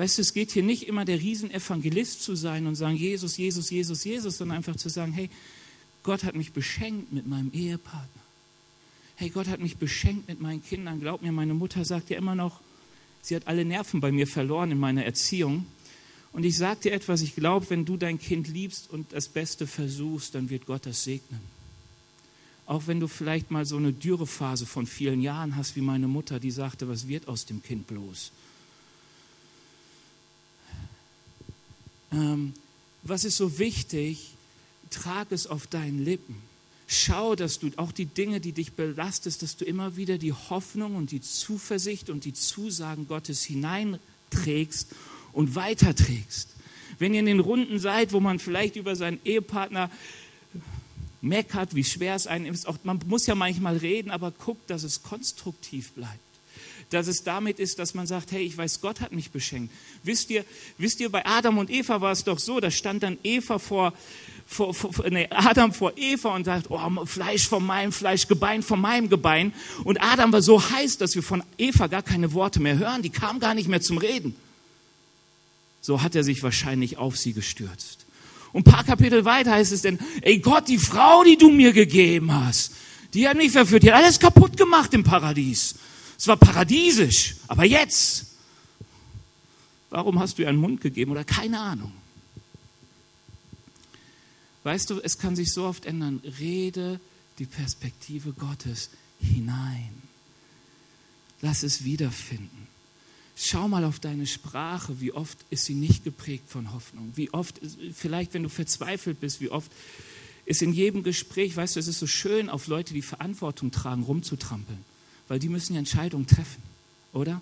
[0.00, 3.70] Weißt du, es geht hier nicht immer der Riesenevangelist zu sein und sagen, Jesus, Jesus,
[3.70, 5.28] Jesus, Jesus, sondern einfach zu sagen, hey,
[6.02, 8.20] Gott hat mich beschenkt mit meinem Ehepartner
[9.20, 10.98] hey, Gott hat mich beschenkt mit meinen Kindern.
[10.98, 12.60] Glaub mir, meine Mutter sagt ja immer noch,
[13.20, 15.66] sie hat alle Nerven bei mir verloren in meiner Erziehung.
[16.32, 19.66] Und ich sage dir etwas, ich glaube, wenn du dein Kind liebst und das Beste
[19.66, 21.40] versuchst, dann wird Gott das segnen.
[22.64, 26.40] Auch wenn du vielleicht mal so eine Dürrephase von vielen Jahren hast, wie meine Mutter,
[26.40, 28.32] die sagte, was wird aus dem Kind bloß?
[32.12, 32.52] Ähm,
[33.02, 34.32] was ist so wichtig?
[34.90, 36.36] Trag es auf deinen Lippen.
[36.86, 40.96] Schau, dass du auch die Dinge, die dich belastest, dass du immer wieder die Hoffnung
[40.96, 44.88] und die Zuversicht und die Zusagen Gottes hineinträgst
[45.32, 46.48] und weiterträgst.
[46.98, 49.88] Wenn ihr in den Runden seid, wo man vielleicht über seinen Ehepartner
[51.20, 54.82] meckert, wie schwer es einem ist, auch, man muss ja manchmal reden, aber guckt, dass
[54.82, 56.29] es konstruktiv bleibt
[56.90, 59.72] dass es damit ist, dass man sagt, hey, ich weiß, Gott hat mich beschenkt.
[60.02, 60.44] Wisst ihr,
[60.76, 63.92] wisst ihr, bei Adam und Eva war es doch so, da stand dann Eva vor,
[64.46, 68.80] vor, vor, nee, Adam vor Eva und sagt, oh, Fleisch von meinem Fleisch, Gebein von
[68.80, 69.52] meinem Gebein.
[69.84, 73.02] Und Adam war so heiß, dass wir von Eva gar keine Worte mehr hören.
[73.02, 74.34] Die kam gar nicht mehr zum Reden.
[75.80, 78.04] So hat er sich wahrscheinlich auf sie gestürzt.
[78.52, 82.34] Und paar Kapitel weiter heißt es denn, ey Gott, die Frau, die du mir gegeben
[82.34, 82.72] hast,
[83.14, 85.76] die hat mich verführt, die hat alles kaputt gemacht im Paradies.
[86.20, 88.26] Es war paradiesisch, aber jetzt,
[89.88, 91.94] warum hast du ihr einen Mund gegeben oder keine Ahnung?
[94.62, 96.20] Weißt du, es kann sich so oft ändern.
[96.38, 97.00] Rede
[97.38, 99.94] die Perspektive Gottes hinein.
[101.40, 102.68] Lass es wiederfinden.
[103.34, 107.12] Schau mal auf deine Sprache, wie oft ist sie nicht geprägt von Hoffnung.
[107.14, 107.58] Wie oft,
[107.94, 109.72] vielleicht wenn du verzweifelt bist, wie oft
[110.44, 114.02] ist in jedem Gespräch, weißt du, es ist so schön, auf Leute, die Verantwortung tragen,
[114.02, 114.84] rumzutrampeln,
[115.30, 116.60] weil die müssen ja Entscheidungen treffen,
[117.12, 117.40] oder?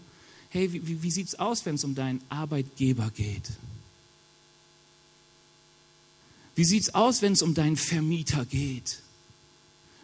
[0.51, 3.49] Hey, wie, wie, wie sieht es aus, wenn es um deinen Arbeitgeber geht?
[6.55, 9.01] Wie sieht es aus, wenn es um deinen Vermieter geht?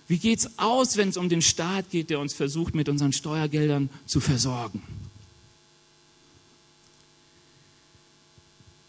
[0.08, 3.12] Wie geht es aus, wenn es um den Staat geht, der uns versucht, mit unseren
[3.12, 4.80] Steuergeldern zu versorgen?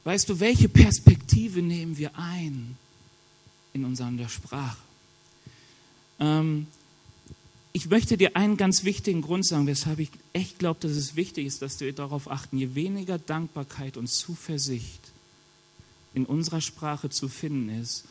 [0.06, 2.78] Weißt du, welche Perspektive nehmen wir ein
[3.74, 4.78] in unserer Sprache?
[6.22, 6.68] Ähm,
[7.76, 11.46] ich möchte dir einen ganz wichtigen Grund sagen, weshalb ich echt glaube, dass es wichtig
[11.46, 12.58] ist, dass wir darauf achten.
[12.58, 15.02] Je weniger Dankbarkeit und Zuversicht
[16.14, 18.06] in unserer Sprache zu finden ist,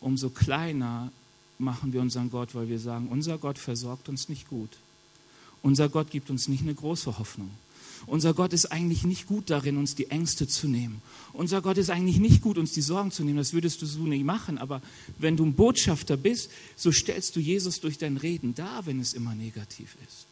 [0.00, 1.12] umso kleiner
[1.58, 4.70] machen wir unseren Gott, weil wir sagen, unser Gott versorgt uns nicht gut.
[5.60, 7.50] Unser Gott gibt uns nicht eine große Hoffnung.
[8.06, 11.00] Unser Gott ist eigentlich nicht gut darin, uns die Ängste zu nehmen.
[11.32, 13.38] Unser Gott ist eigentlich nicht gut, uns die Sorgen zu nehmen.
[13.38, 14.58] Das würdest du so nicht machen.
[14.58, 14.82] Aber
[15.18, 19.14] wenn du ein Botschafter bist, so stellst du Jesus durch dein Reden dar, wenn es
[19.14, 20.26] immer negativ ist.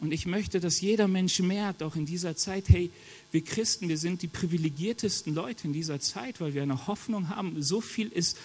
[0.00, 2.90] Und ich möchte, dass jeder Mensch merkt, auch in dieser Zeit, hey,
[3.32, 7.62] wir Christen, wir sind die privilegiertesten Leute in dieser Zeit, weil wir eine Hoffnung haben.
[7.62, 8.36] So viel ist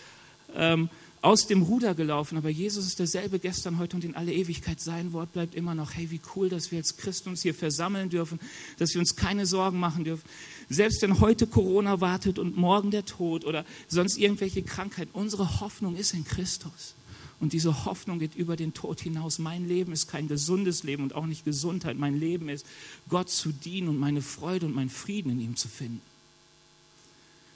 [0.56, 0.89] ähm,
[1.24, 4.82] aus dem Ruder gelaufen, aber Jesus ist derselbe gestern, heute und in alle Ewigkeit.
[4.82, 5.94] Sein Wort bleibt immer noch.
[5.94, 8.42] Hey, wie cool, dass wir als Christen uns hier versammeln dürfen,
[8.78, 10.24] dass wir uns keine Sorgen machen dürfen.
[10.70, 15.96] Selbst wenn heute Corona wartet und morgen der Tod oder sonst irgendwelche Krankheiten, unsere Hoffnung
[15.96, 16.94] ist in Christus.
[17.40, 19.40] Und diese Hoffnung geht über den Tod hinaus.
[19.40, 21.98] Mein Leben ist kein gesundes Leben und auch nicht Gesundheit.
[21.98, 22.66] Mein Leben ist,
[23.08, 26.02] Gott zu dienen und meine Freude und meinen Frieden in ihm zu finden.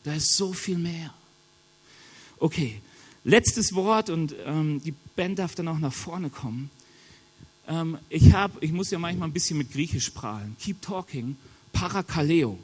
[0.04, 1.14] Da ist so viel mehr.
[2.40, 2.82] Okay,
[3.28, 6.72] letztes Wort und ähm, die Band darf dann auch nach vorne kommen.
[7.68, 10.56] Ähm, ich, hab, ich muss ja manchmal ein bisschen mit Griechisch prahlen.
[10.60, 11.36] Keep talking.
[11.74, 12.58] Parakaleo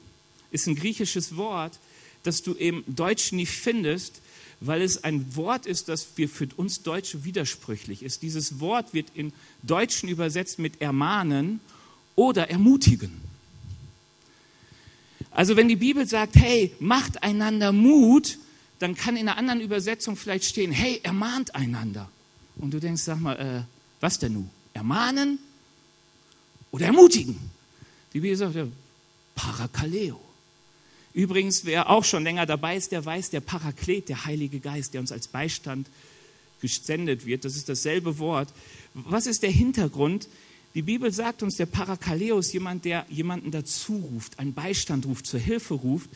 [0.51, 1.77] ist ein griechisches Wort,
[2.23, 4.21] das du im Deutschen nicht findest,
[4.61, 8.21] weil es ein Wort ist, das für uns Deutsche widersprüchlich ist.
[8.21, 11.59] Dieses Wort wird in Deutschen übersetzt mit ermahnen
[12.15, 13.11] oder ermutigen.
[15.31, 18.37] Also wenn die Bibel sagt, hey, macht einander Mut,
[18.83, 22.09] dann kann in einer anderen Übersetzung vielleicht stehen, hey, ermahnt einander.
[22.57, 23.63] Und du denkst, sag mal, äh,
[24.01, 24.49] was denn nun?
[24.73, 25.39] Ermahnen
[26.71, 27.39] oder ermutigen?
[28.13, 28.67] Die Bibel sagt ja,
[29.35, 30.19] Parakaleo.
[31.13, 35.01] Übrigens, wer auch schon länger dabei ist, der weiß, der Paraklet, der Heilige Geist, der
[35.01, 35.87] uns als Beistand
[36.59, 38.49] gesendet wird, das ist dasselbe Wort.
[38.93, 40.27] Was ist der Hintergrund?
[40.75, 45.25] Die Bibel sagt uns, der Parakaleo ist jemand, der jemanden dazu ruft, einen Beistand ruft,
[45.27, 46.09] zur Hilfe ruft.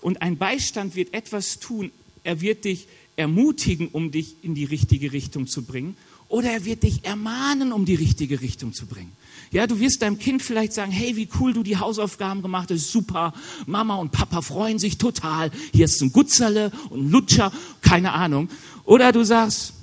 [0.00, 1.90] Und ein Beistand wird etwas tun.
[2.24, 5.96] Er wird dich ermutigen, um dich in die richtige Richtung zu bringen.
[6.28, 9.12] Oder er wird dich ermahnen, um die richtige Richtung zu bringen.
[9.52, 12.90] Ja, du wirst deinem Kind vielleicht sagen, hey, wie cool du die Hausaufgaben gemacht hast,
[12.90, 13.32] super.
[13.66, 15.52] Mama und Papa freuen sich total.
[15.72, 18.48] Hier ist ein Gutzerle und ein Lutscher, keine Ahnung.
[18.84, 19.74] Oder du sagst,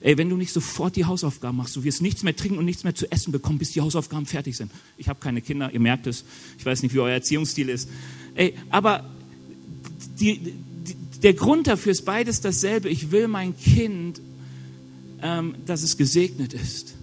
[0.00, 2.84] ey, wenn du nicht sofort die Hausaufgaben machst, du wirst nichts mehr trinken und nichts
[2.84, 4.70] mehr zu essen bekommen, bis die Hausaufgaben fertig sind.
[4.96, 6.24] Ich habe keine Kinder, ihr merkt es.
[6.58, 7.88] Ich weiß nicht, wie euer Erziehungsstil ist.
[8.34, 9.10] Ey, aber
[10.18, 10.54] die,
[11.22, 12.88] der Grund dafür ist beides dasselbe.
[12.88, 14.20] Ich will mein Kind,
[15.22, 16.94] ähm, dass es gesegnet ist.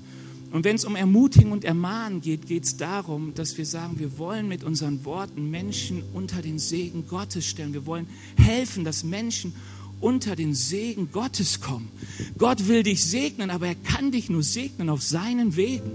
[0.51, 4.17] Und wenn es um Ermutigen und Ermahnen geht, geht es darum, dass wir sagen, wir
[4.17, 7.73] wollen mit unseren Worten Menschen unter den Segen Gottes stellen.
[7.73, 9.53] Wir wollen helfen, dass Menschen
[9.99, 11.89] unter den Segen Gottes kommen.
[12.37, 15.91] Gott will dich segnen, aber er kann dich nur segnen auf seinen Wegen.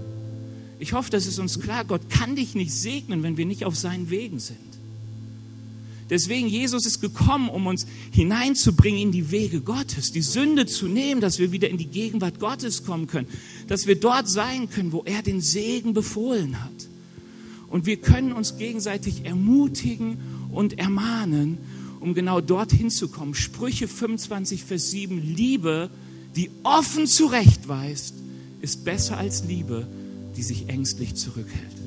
[0.79, 1.85] Ich hoffe, das ist uns klar.
[1.85, 4.72] Gott kann dich nicht segnen, wenn wir nicht auf seinen Wegen sind.
[6.09, 11.21] Deswegen, Jesus ist gekommen, um uns hineinzubringen in die Wege Gottes, die Sünde zu nehmen,
[11.21, 13.27] dass wir wieder in die Gegenwart Gottes kommen können,
[13.67, 16.71] dass wir dort sein können, wo er den Segen befohlen hat.
[17.69, 20.17] Und wir können uns gegenseitig ermutigen
[20.51, 21.57] und ermahnen,
[21.99, 23.33] um genau dorthin zu kommen.
[23.33, 25.89] Sprüche 25, Vers 7, Liebe,
[26.35, 28.13] die offen zurechtweist,
[28.61, 29.87] ist besser als Liebe,
[30.37, 31.82] die sich ängstlich zurückhält.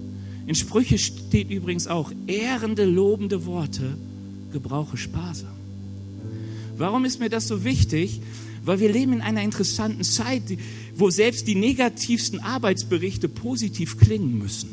[0.46, 3.96] In Sprüche steht übrigens auch, ehrende, lobende Worte
[4.52, 5.50] gebrauche sparsam.
[6.76, 8.20] Warum ist mir das so wichtig?
[8.64, 10.42] Weil wir leben in einer interessanten Zeit,
[10.94, 14.70] wo selbst die negativsten Arbeitsberichte positiv klingen müssen.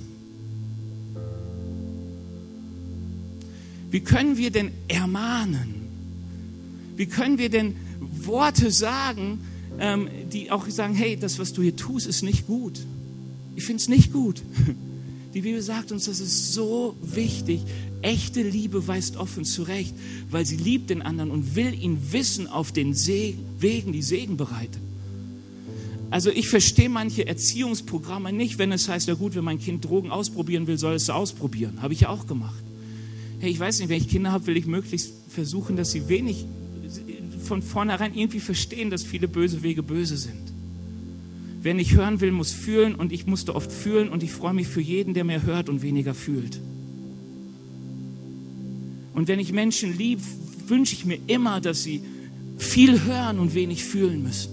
[3.89, 5.75] Wie können wir denn ermahnen?
[6.95, 9.39] Wie können wir denn Worte sagen,
[9.79, 12.79] ähm, die auch sagen, hey, das, was du hier tust, ist nicht gut.
[13.55, 14.41] Ich finde es nicht gut.
[15.33, 17.61] Die Bibel sagt uns, das ist so wichtig.
[18.01, 19.95] Echte Liebe weist offen zurecht,
[20.29, 24.37] weil sie liebt den anderen und will ihn wissen auf den Segen, Wegen, die Segen
[24.37, 24.79] bereiten.
[26.11, 30.11] Also ich verstehe manche Erziehungsprogramme nicht, wenn es heißt, ja gut, wenn mein Kind Drogen
[30.11, 31.81] ausprobieren will, soll es ausprobieren.
[31.81, 32.63] Habe ich ja auch gemacht
[33.43, 36.45] hey, ich weiß nicht, wenn ich Kinder habe, will ich möglichst versuchen, dass sie wenig
[37.43, 40.52] von vornherein irgendwie verstehen, dass viele böse Wege böse sind.
[41.63, 44.67] Wer nicht hören will, muss fühlen und ich musste oft fühlen und ich freue mich
[44.67, 46.59] für jeden, der mehr hört und weniger fühlt.
[49.13, 50.21] Und wenn ich Menschen liebe,
[50.67, 52.01] wünsche ich mir immer, dass sie
[52.57, 54.51] viel hören und wenig fühlen müssen.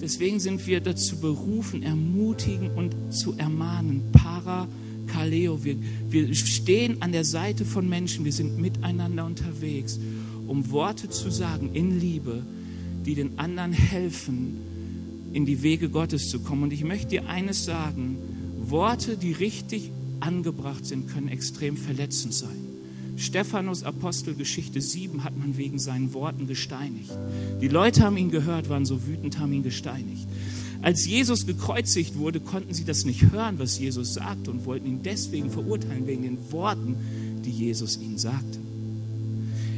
[0.00, 4.00] Deswegen sind wir dazu berufen, ermutigen und zu ermahnen.
[4.12, 4.66] Para
[5.08, 5.62] Kaleo.
[5.62, 5.76] Wir,
[6.08, 10.00] wir stehen an der Seite von Menschen, wir sind miteinander unterwegs,
[10.46, 12.44] um Worte zu sagen in Liebe,
[13.04, 14.56] die den anderen helfen,
[15.32, 16.64] in die Wege Gottes zu kommen.
[16.64, 18.16] Und ich möchte dir eines sagen,
[18.60, 22.70] Worte, die richtig angebracht sind, können extrem verletzend sein.
[23.16, 27.10] Stephanus Apostelgeschichte 7 hat man wegen seinen Worten gesteinigt.
[27.60, 30.26] Die Leute haben ihn gehört, waren so wütend, haben ihn gesteinigt.
[30.82, 35.02] Als Jesus gekreuzigt wurde, konnten sie das nicht hören, was Jesus sagte und wollten ihn
[35.02, 36.96] deswegen verurteilen, wegen den Worten,
[37.44, 38.59] die Jesus ihnen sagte.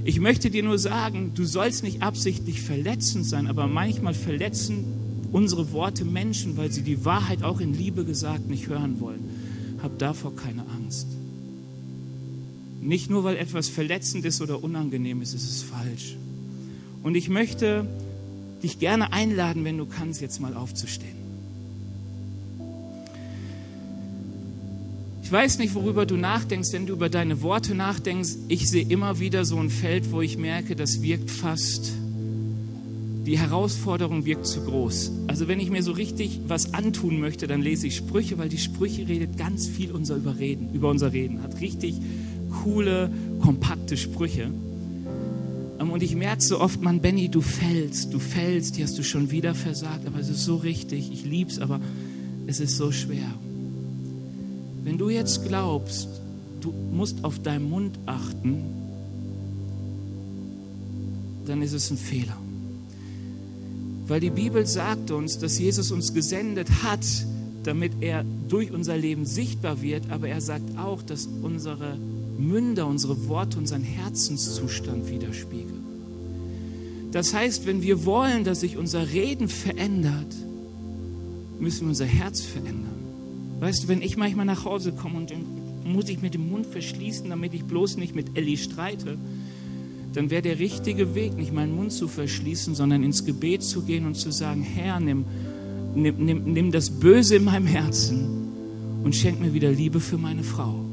[0.05, 4.85] Ich möchte dir nur sagen, du sollst nicht absichtlich verletzend sein, aber manchmal verletzen
[5.31, 9.23] unsere Worte Menschen, weil sie die Wahrheit auch in Liebe gesagt nicht hören wollen.
[9.83, 11.07] Hab davor keine Angst.
[12.81, 16.17] Nicht nur, weil etwas verletzend ist oder unangenehm ist, ist es falsch.
[17.05, 17.87] Und ich möchte
[18.63, 21.22] dich gerne einladen, wenn du kannst, jetzt mal aufzustehen.
[25.23, 28.31] Ich weiß nicht, worüber du nachdenkst, wenn du über deine Worte nachdenkst.
[28.49, 31.93] Ich sehe immer wieder so ein Feld, wo ich merke, das wirkt fast,
[33.25, 35.13] die Herausforderung wirkt zu groß.
[35.29, 38.59] Also wenn ich mir so richtig was antun möchte, dann lese ich Sprüche, weil die
[38.59, 41.95] Sprüche redet ganz viel unser Überreden, über unser Reden, hat richtig
[42.65, 43.09] coole,
[43.41, 44.51] kompakte Sprüche.
[45.79, 49.05] Ähm, und ich merke so oft, Mann, Benny, du fällst, du fällst, die hast du
[49.05, 51.81] schon wieder versagt, aber es ist so richtig, ich lieb's, aber
[52.49, 53.33] es ist so schwer.
[54.85, 56.09] Wenn du jetzt glaubst,
[56.61, 58.65] du musst auf deinen Mund achten,
[61.47, 62.37] dann ist es ein Fehler.
[64.07, 67.05] Weil die Bibel sagt uns, dass Jesus uns gesendet hat,
[67.65, 71.97] damit er durch unser Leben sichtbar wird, aber er sagt auch, dass unsere
[72.39, 75.83] Münder, unsere Worte, unseren Herzenszustand widerspiegeln.
[77.13, 80.35] Das heißt, wenn wir wollen, dass sich unser Reden verändert,
[81.61, 82.92] müssen wir unser Herz verändern.
[83.63, 85.33] Weißt du, wenn ich manchmal nach Hause komme und
[85.85, 89.17] muss ich mit dem Mund verschließen, damit ich bloß nicht mit Ellie streite,
[90.15, 94.05] dann wäre der richtige Weg, nicht meinen Mund zu verschließen, sondern ins Gebet zu gehen
[94.05, 95.27] und zu sagen, Herr, nimm,
[95.95, 100.43] nimm, nimm, nimm das Böse in meinem Herzen und schenk mir wieder Liebe für meine
[100.43, 100.85] Frau.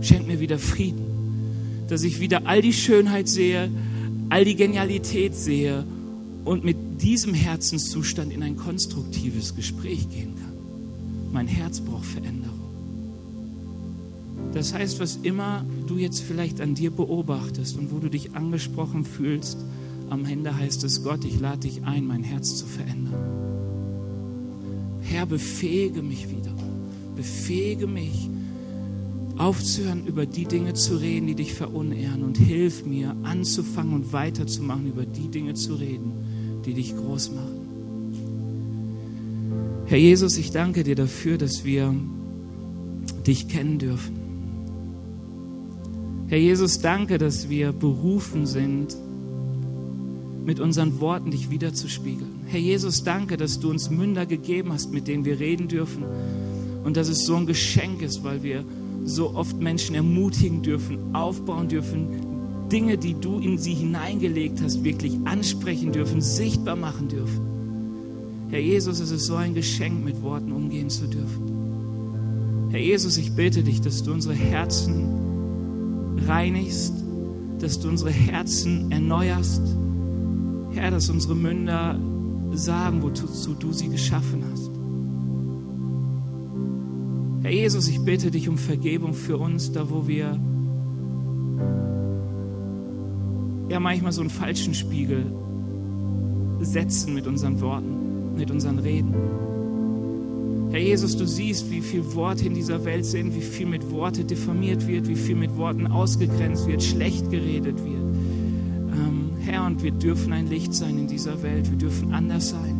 [0.00, 3.70] Schenk mir wieder Frieden, dass ich wieder all die Schönheit sehe,
[4.30, 5.84] all die Genialität sehe
[6.46, 10.43] und mit diesem Herzenszustand in ein konstruktives Gespräch gehen kann.
[11.34, 12.60] Mein Herz braucht Veränderung.
[14.52, 19.04] Das heißt, was immer du jetzt vielleicht an dir beobachtest und wo du dich angesprochen
[19.04, 19.58] fühlst,
[20.10, 23.14] am Ende heißt es, Gott, ich lade dich ein, mein Herz zu verändern.
[25.00, 26.54] Herr, befähige mich wieder.
[27.16, 28.30] Befähige mich,
[29.36, 34.86] aufzuhören, über die Dinge zu reden, die dich verunehren und hilf mir, anzufangen und weiterzumachen,
[34.86, 37.63] über die Dinge zu reden, die dich groß machen.
[39.86, 41.94] Herr Jesus, ich danke dir dafür, dass wir
[43.26, 44.16] dich kennen dürfen.
[46.28, 48.96] Herr Jesus, danke, dass wir berufen sind,
[50.44, 52.44] mit unseren Worten dich wiederzuspiegeln.
[52.46, 56.04] Herr Jesus, danke, dass du uns Münder gegeben hast, mit denen wir reden dürfen.
[56.82, 58.64] Und dass es so ein Geschenk ist, weil wir
[59.04, 62.08] so oft Menschen ermutigen dürfen, aufbauen dürfen,
[62.72, 67.53] Dinge, die du in sie hineingelegt hast, wirklich ansprechen dürfen, sichtbar machen dürfen.
[68.50, 72.68] Herr Jesus, es ist so ein Geschenk, mit Worten umgehen zu dürfen.
[72.70, 76.94] Herr Jesus, ich bitte dich, dass du unsere Herzen reinigst,
[77.60, 79.62] dass du unsere Herzen erneuerst.
[80.72, 81.98] Herr, dass unsere Münder
[82.52, 84.70] sagen, wozu du sie geschaffen hast.
[87.44, 90.38] Herr Jesus, ich bitte dich um Vergebung für uns, da wo wir
[93.68, 95.26] ja manchmal so einen falschen Spiegel
[96.60, 97.93] setzen mit unseren Worten,
[98.36, 99.14] mit unseren Reden.
[100.70, 104.24] Herr Jesus, du siehst, wie viele Worte in dieser Welt sind, wie viel mit Worte
[104.24, 108.02] diffamiert wird, wie viel mit Worten ausgegrenzt wird, schlecht geredet wird.
[108.92, 112.76] Ähm, Herr, und wir dürfen ein Licht sein in dieser Welt, wir dürfen anders sein.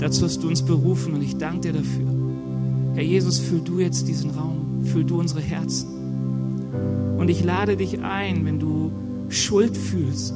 [0.00, 2.08] Dazu hast du uns berufen und ich danke dir dafür.
[2.94, 7.14] Herr Jesus, füll du jetzt diesen Raum, füll du unsere Herzen.
[7.16, 8.90] Und ich lade dich ein, wenn du
[9.28, 10.34] Schuld fühlst,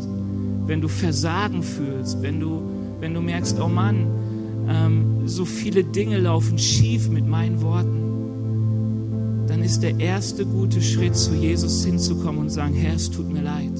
[0.66, 2.62] wenn du Versagen fühlst, wenn du,
[3.00, 4.06] wenn du merkst, oh Mann,
[4.68, 11.16] ähm, so viele Dinge laufen schief mit meinen Worten, dann ist der erste gute Schritt,
[11.16, 13.78] zu Jesus hinzukommen und sagen, Herr, es tut mir leid.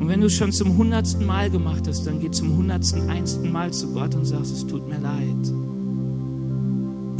[0.00, 3.52] Und wenn du es schon zum hundertsten Mal gemacht hast, dann geh zum hundertsten, einsten
[3.52, 5.52] Mal zu Gott und sagst, es tut mir leid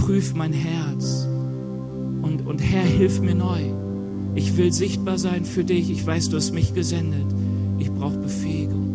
[0.09, 1.29] prüf mein Herz.
[2.23, 3.61] Und, und Herr, hilf mir neu.
[4.35, 5.91] Ich will sichtbar sein für dich.
[5.91, 7.27] Ich weiß, du hast mich gesendet.
[7.79, 8.88] Ich brauche Befähigung.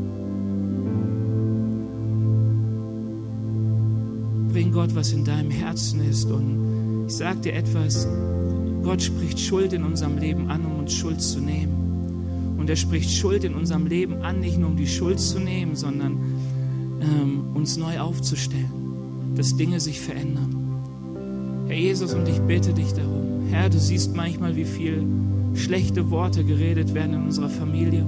[4.54, 6.30] Bring Gott, was in deinem Herzen ist.
[6.30, 8.08] Und ich sage dir etwas.
[8.84, 12.56] Gott spricht Schuld in unserem Leben an, um uns Schuld zu nehmen.
[12.60, 15.76] Und er spricht Schuld in unserem Leben an, nicht nur um die Schuld zu nehmen,
[15.76, 16.20] sondern
[17.02, 21.66] ähm, uns neu aufzustellen, dass Dinge sich verändern.
[21.68, 23.48] Herr Jesus, und ich bitte dich darum.
[23.50, 25.04] Herr, du siehst manchmal, wie viel
[25.56, 28.06] schlechte Worte geredet werden in unserer Familie,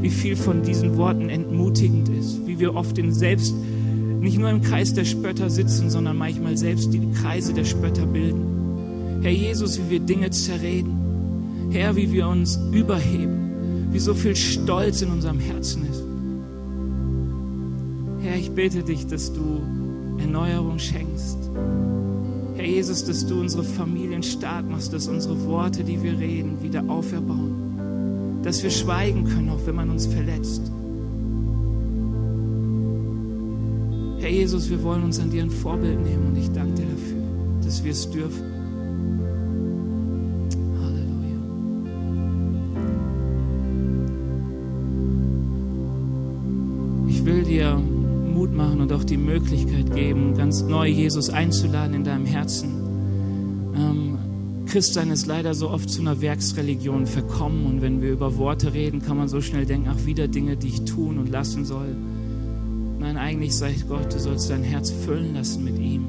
[0.00, 3.54] wie viel von diesen Worten entmutigend ist, wie wir oft in selbst
[4.20, 9.20] nicht nur im Kreis der Spötter sitzen, sondern manchmal selbst die Kreise der Spötter bilden.
[9.22, 11.68] Herr Jesus, wie wir Dinge zerreden.
[11.70, 16.02] Herr, wie wir uns überheben, wie so viel Stolz in unserem Herzen ist.
[18.24, 19.60] Herr, ich bitte dich, dass du
[20.18, 21.38] Erneuerung schenkst.
[22.56, 26.82] Herr Jesus, dass du unsere Familien stark machst, dass unsere Worte, die wir reden, wieder
[26.88, 28.40] auferbauen.
[28.42, 30.72] Dass wir schweigen können, auch wenn man uns verletzt.
[34.20, 37.22] Herr Jesus, wir wollen uns an dir ein Vorbild nehmen und ich danke dir dafür,
[37.64, 38.42] dass wir es dürfen.
[40.82, 41.38] Halleluja.
[47.08, 52.02] Ich will dir Mut machen und auch die Möglichkeit geben, ganz neu Jesus einzuladen in
[52.02, 52.70] deinem Herzen.
[53.76, 54.18] Ähm,
[54.66, 59.00] Christsein ist leider so oft zu einer Werksreligion verkommen und wenn wir über Worte reden,
[59.00, 61.94] kann man so schnell denken, ach, wieder Dinge, die ich tun und lassen soll.
[62.98, 66.04] Nein, eigentlich sagt Gott, du sollst dein Herz füllen lassen mit ihm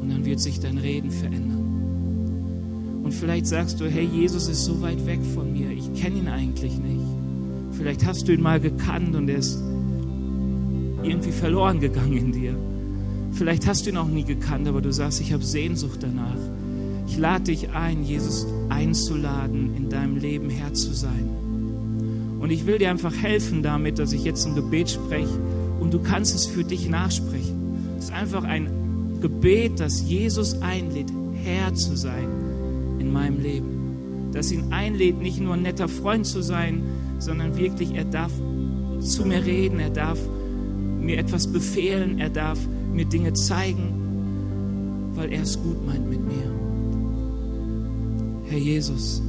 [0.00, 3.02] und dann wird sich dein Reden verändern.
[3.04, 6.28] Und vielleicht sagst du, hey, Jesus ist so weit weg von mir, ich kenne ihn
[6.28, 7.04] eigentlich nicht.
[7.72, 9.58] Vielleicht hast du ihn mal gekannt und er ist
[11.02, 12.54] irgendwie verloren gegangen in dir.
[13.32, 16.38] Vielleicht hast du ihn auch nie gekannt, aber du sagst, ich habe Sehnsucht danach.
[17.06, 21.28] Ich lade dich ein, Jesus einzuladen, in deinem Leben Herr zu sein.
[22.40, 25.38] Und ich will dir einfach helfen damit, dass ich jetzt ein Gebet spreche
[25.84, 27.94] und du kannst es für dich nachsprechen.
[27.98, 31.12] Es ist einfach ein Gebet, das Jesus einlädt,
[31.44, 32.26] Herr zu sein
[32.98, 34.30] in meinem Leben.
[34.32, 36.82] Das ihn einlädt, nicht nur ein netter Freund zu sein,
[37.18, 38.32] sondern wirklich, er darf
[39.00, 40.18] zu mir reden, er darf
[41.00, 42.58] mir etwas befehlen, er darf
[42.94, 46.50] mir Dinge zeigen, weil er es gut meint mit mir.
[48.46, 49.22] Herr Jesus,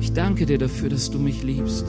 [0.00, 1.86] ich danke dir dafür, dass du mich liebst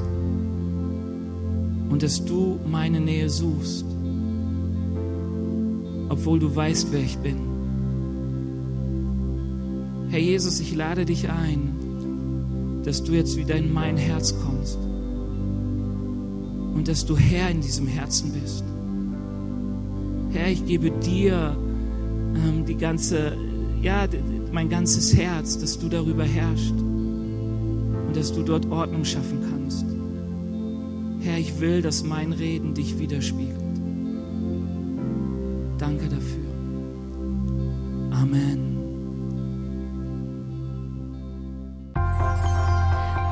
[1.89, 3.85] und dass du meine Nähe suchst,
[6.09, 7.37] obwohl du weißt, wer ich bin.
[10.09, 14.77] Herr Jesus, ich lade dich ein, dass du jetzt wieder in mein Herz kommst
[16.73, 18.63] und dass du Herr in diesem Herzen bist.
[20.31, 21.57] Herr, ich gebe dir
[22.35, 23.35] ähm, die ganze,
[23.81, 24.07] ja,
[24.51, 29.96] mein ganzes Herz, dass du darüber herrschst und dass du dort Ordnung schaffen kannst.
[31.27, 33.59] Herr, ich will, dass mein Reden dich widerspiegelt.
[35.77, 36.47] Danke dafür.
[38.13, 38.77] Amen.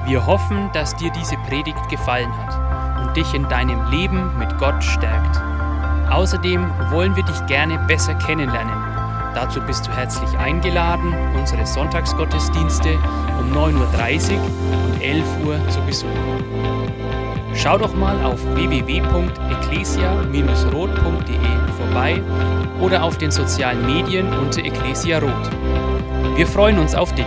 [0.05, 4.83] Wir hoffen, dass dir diese Predigt gefallen hat und dich in deinem Leben mit Gott
[4.83, 5.39] stärkt.
[6.11, 8.84] Außerdem wollen wir dich gerne besser kennenlernen.
[9.35, 12.97] Dazu bist du herzlich eingeladen, unsere Sonntagsgottesdienste
[13.37, 14.41] um 9.30 Uhr
[14.85, 16.13] und 11 Uhr zu besuchen.
[17.53, 21.35] Schau doch mal auf www.ecclesia-rot.de
[21.77, 22.23] vorbei
[22.79, 25.51] oder auf den sozialen Medien unter Ecclesia Rot.
[26.37, 27.25] Wir freuen uns auf dich.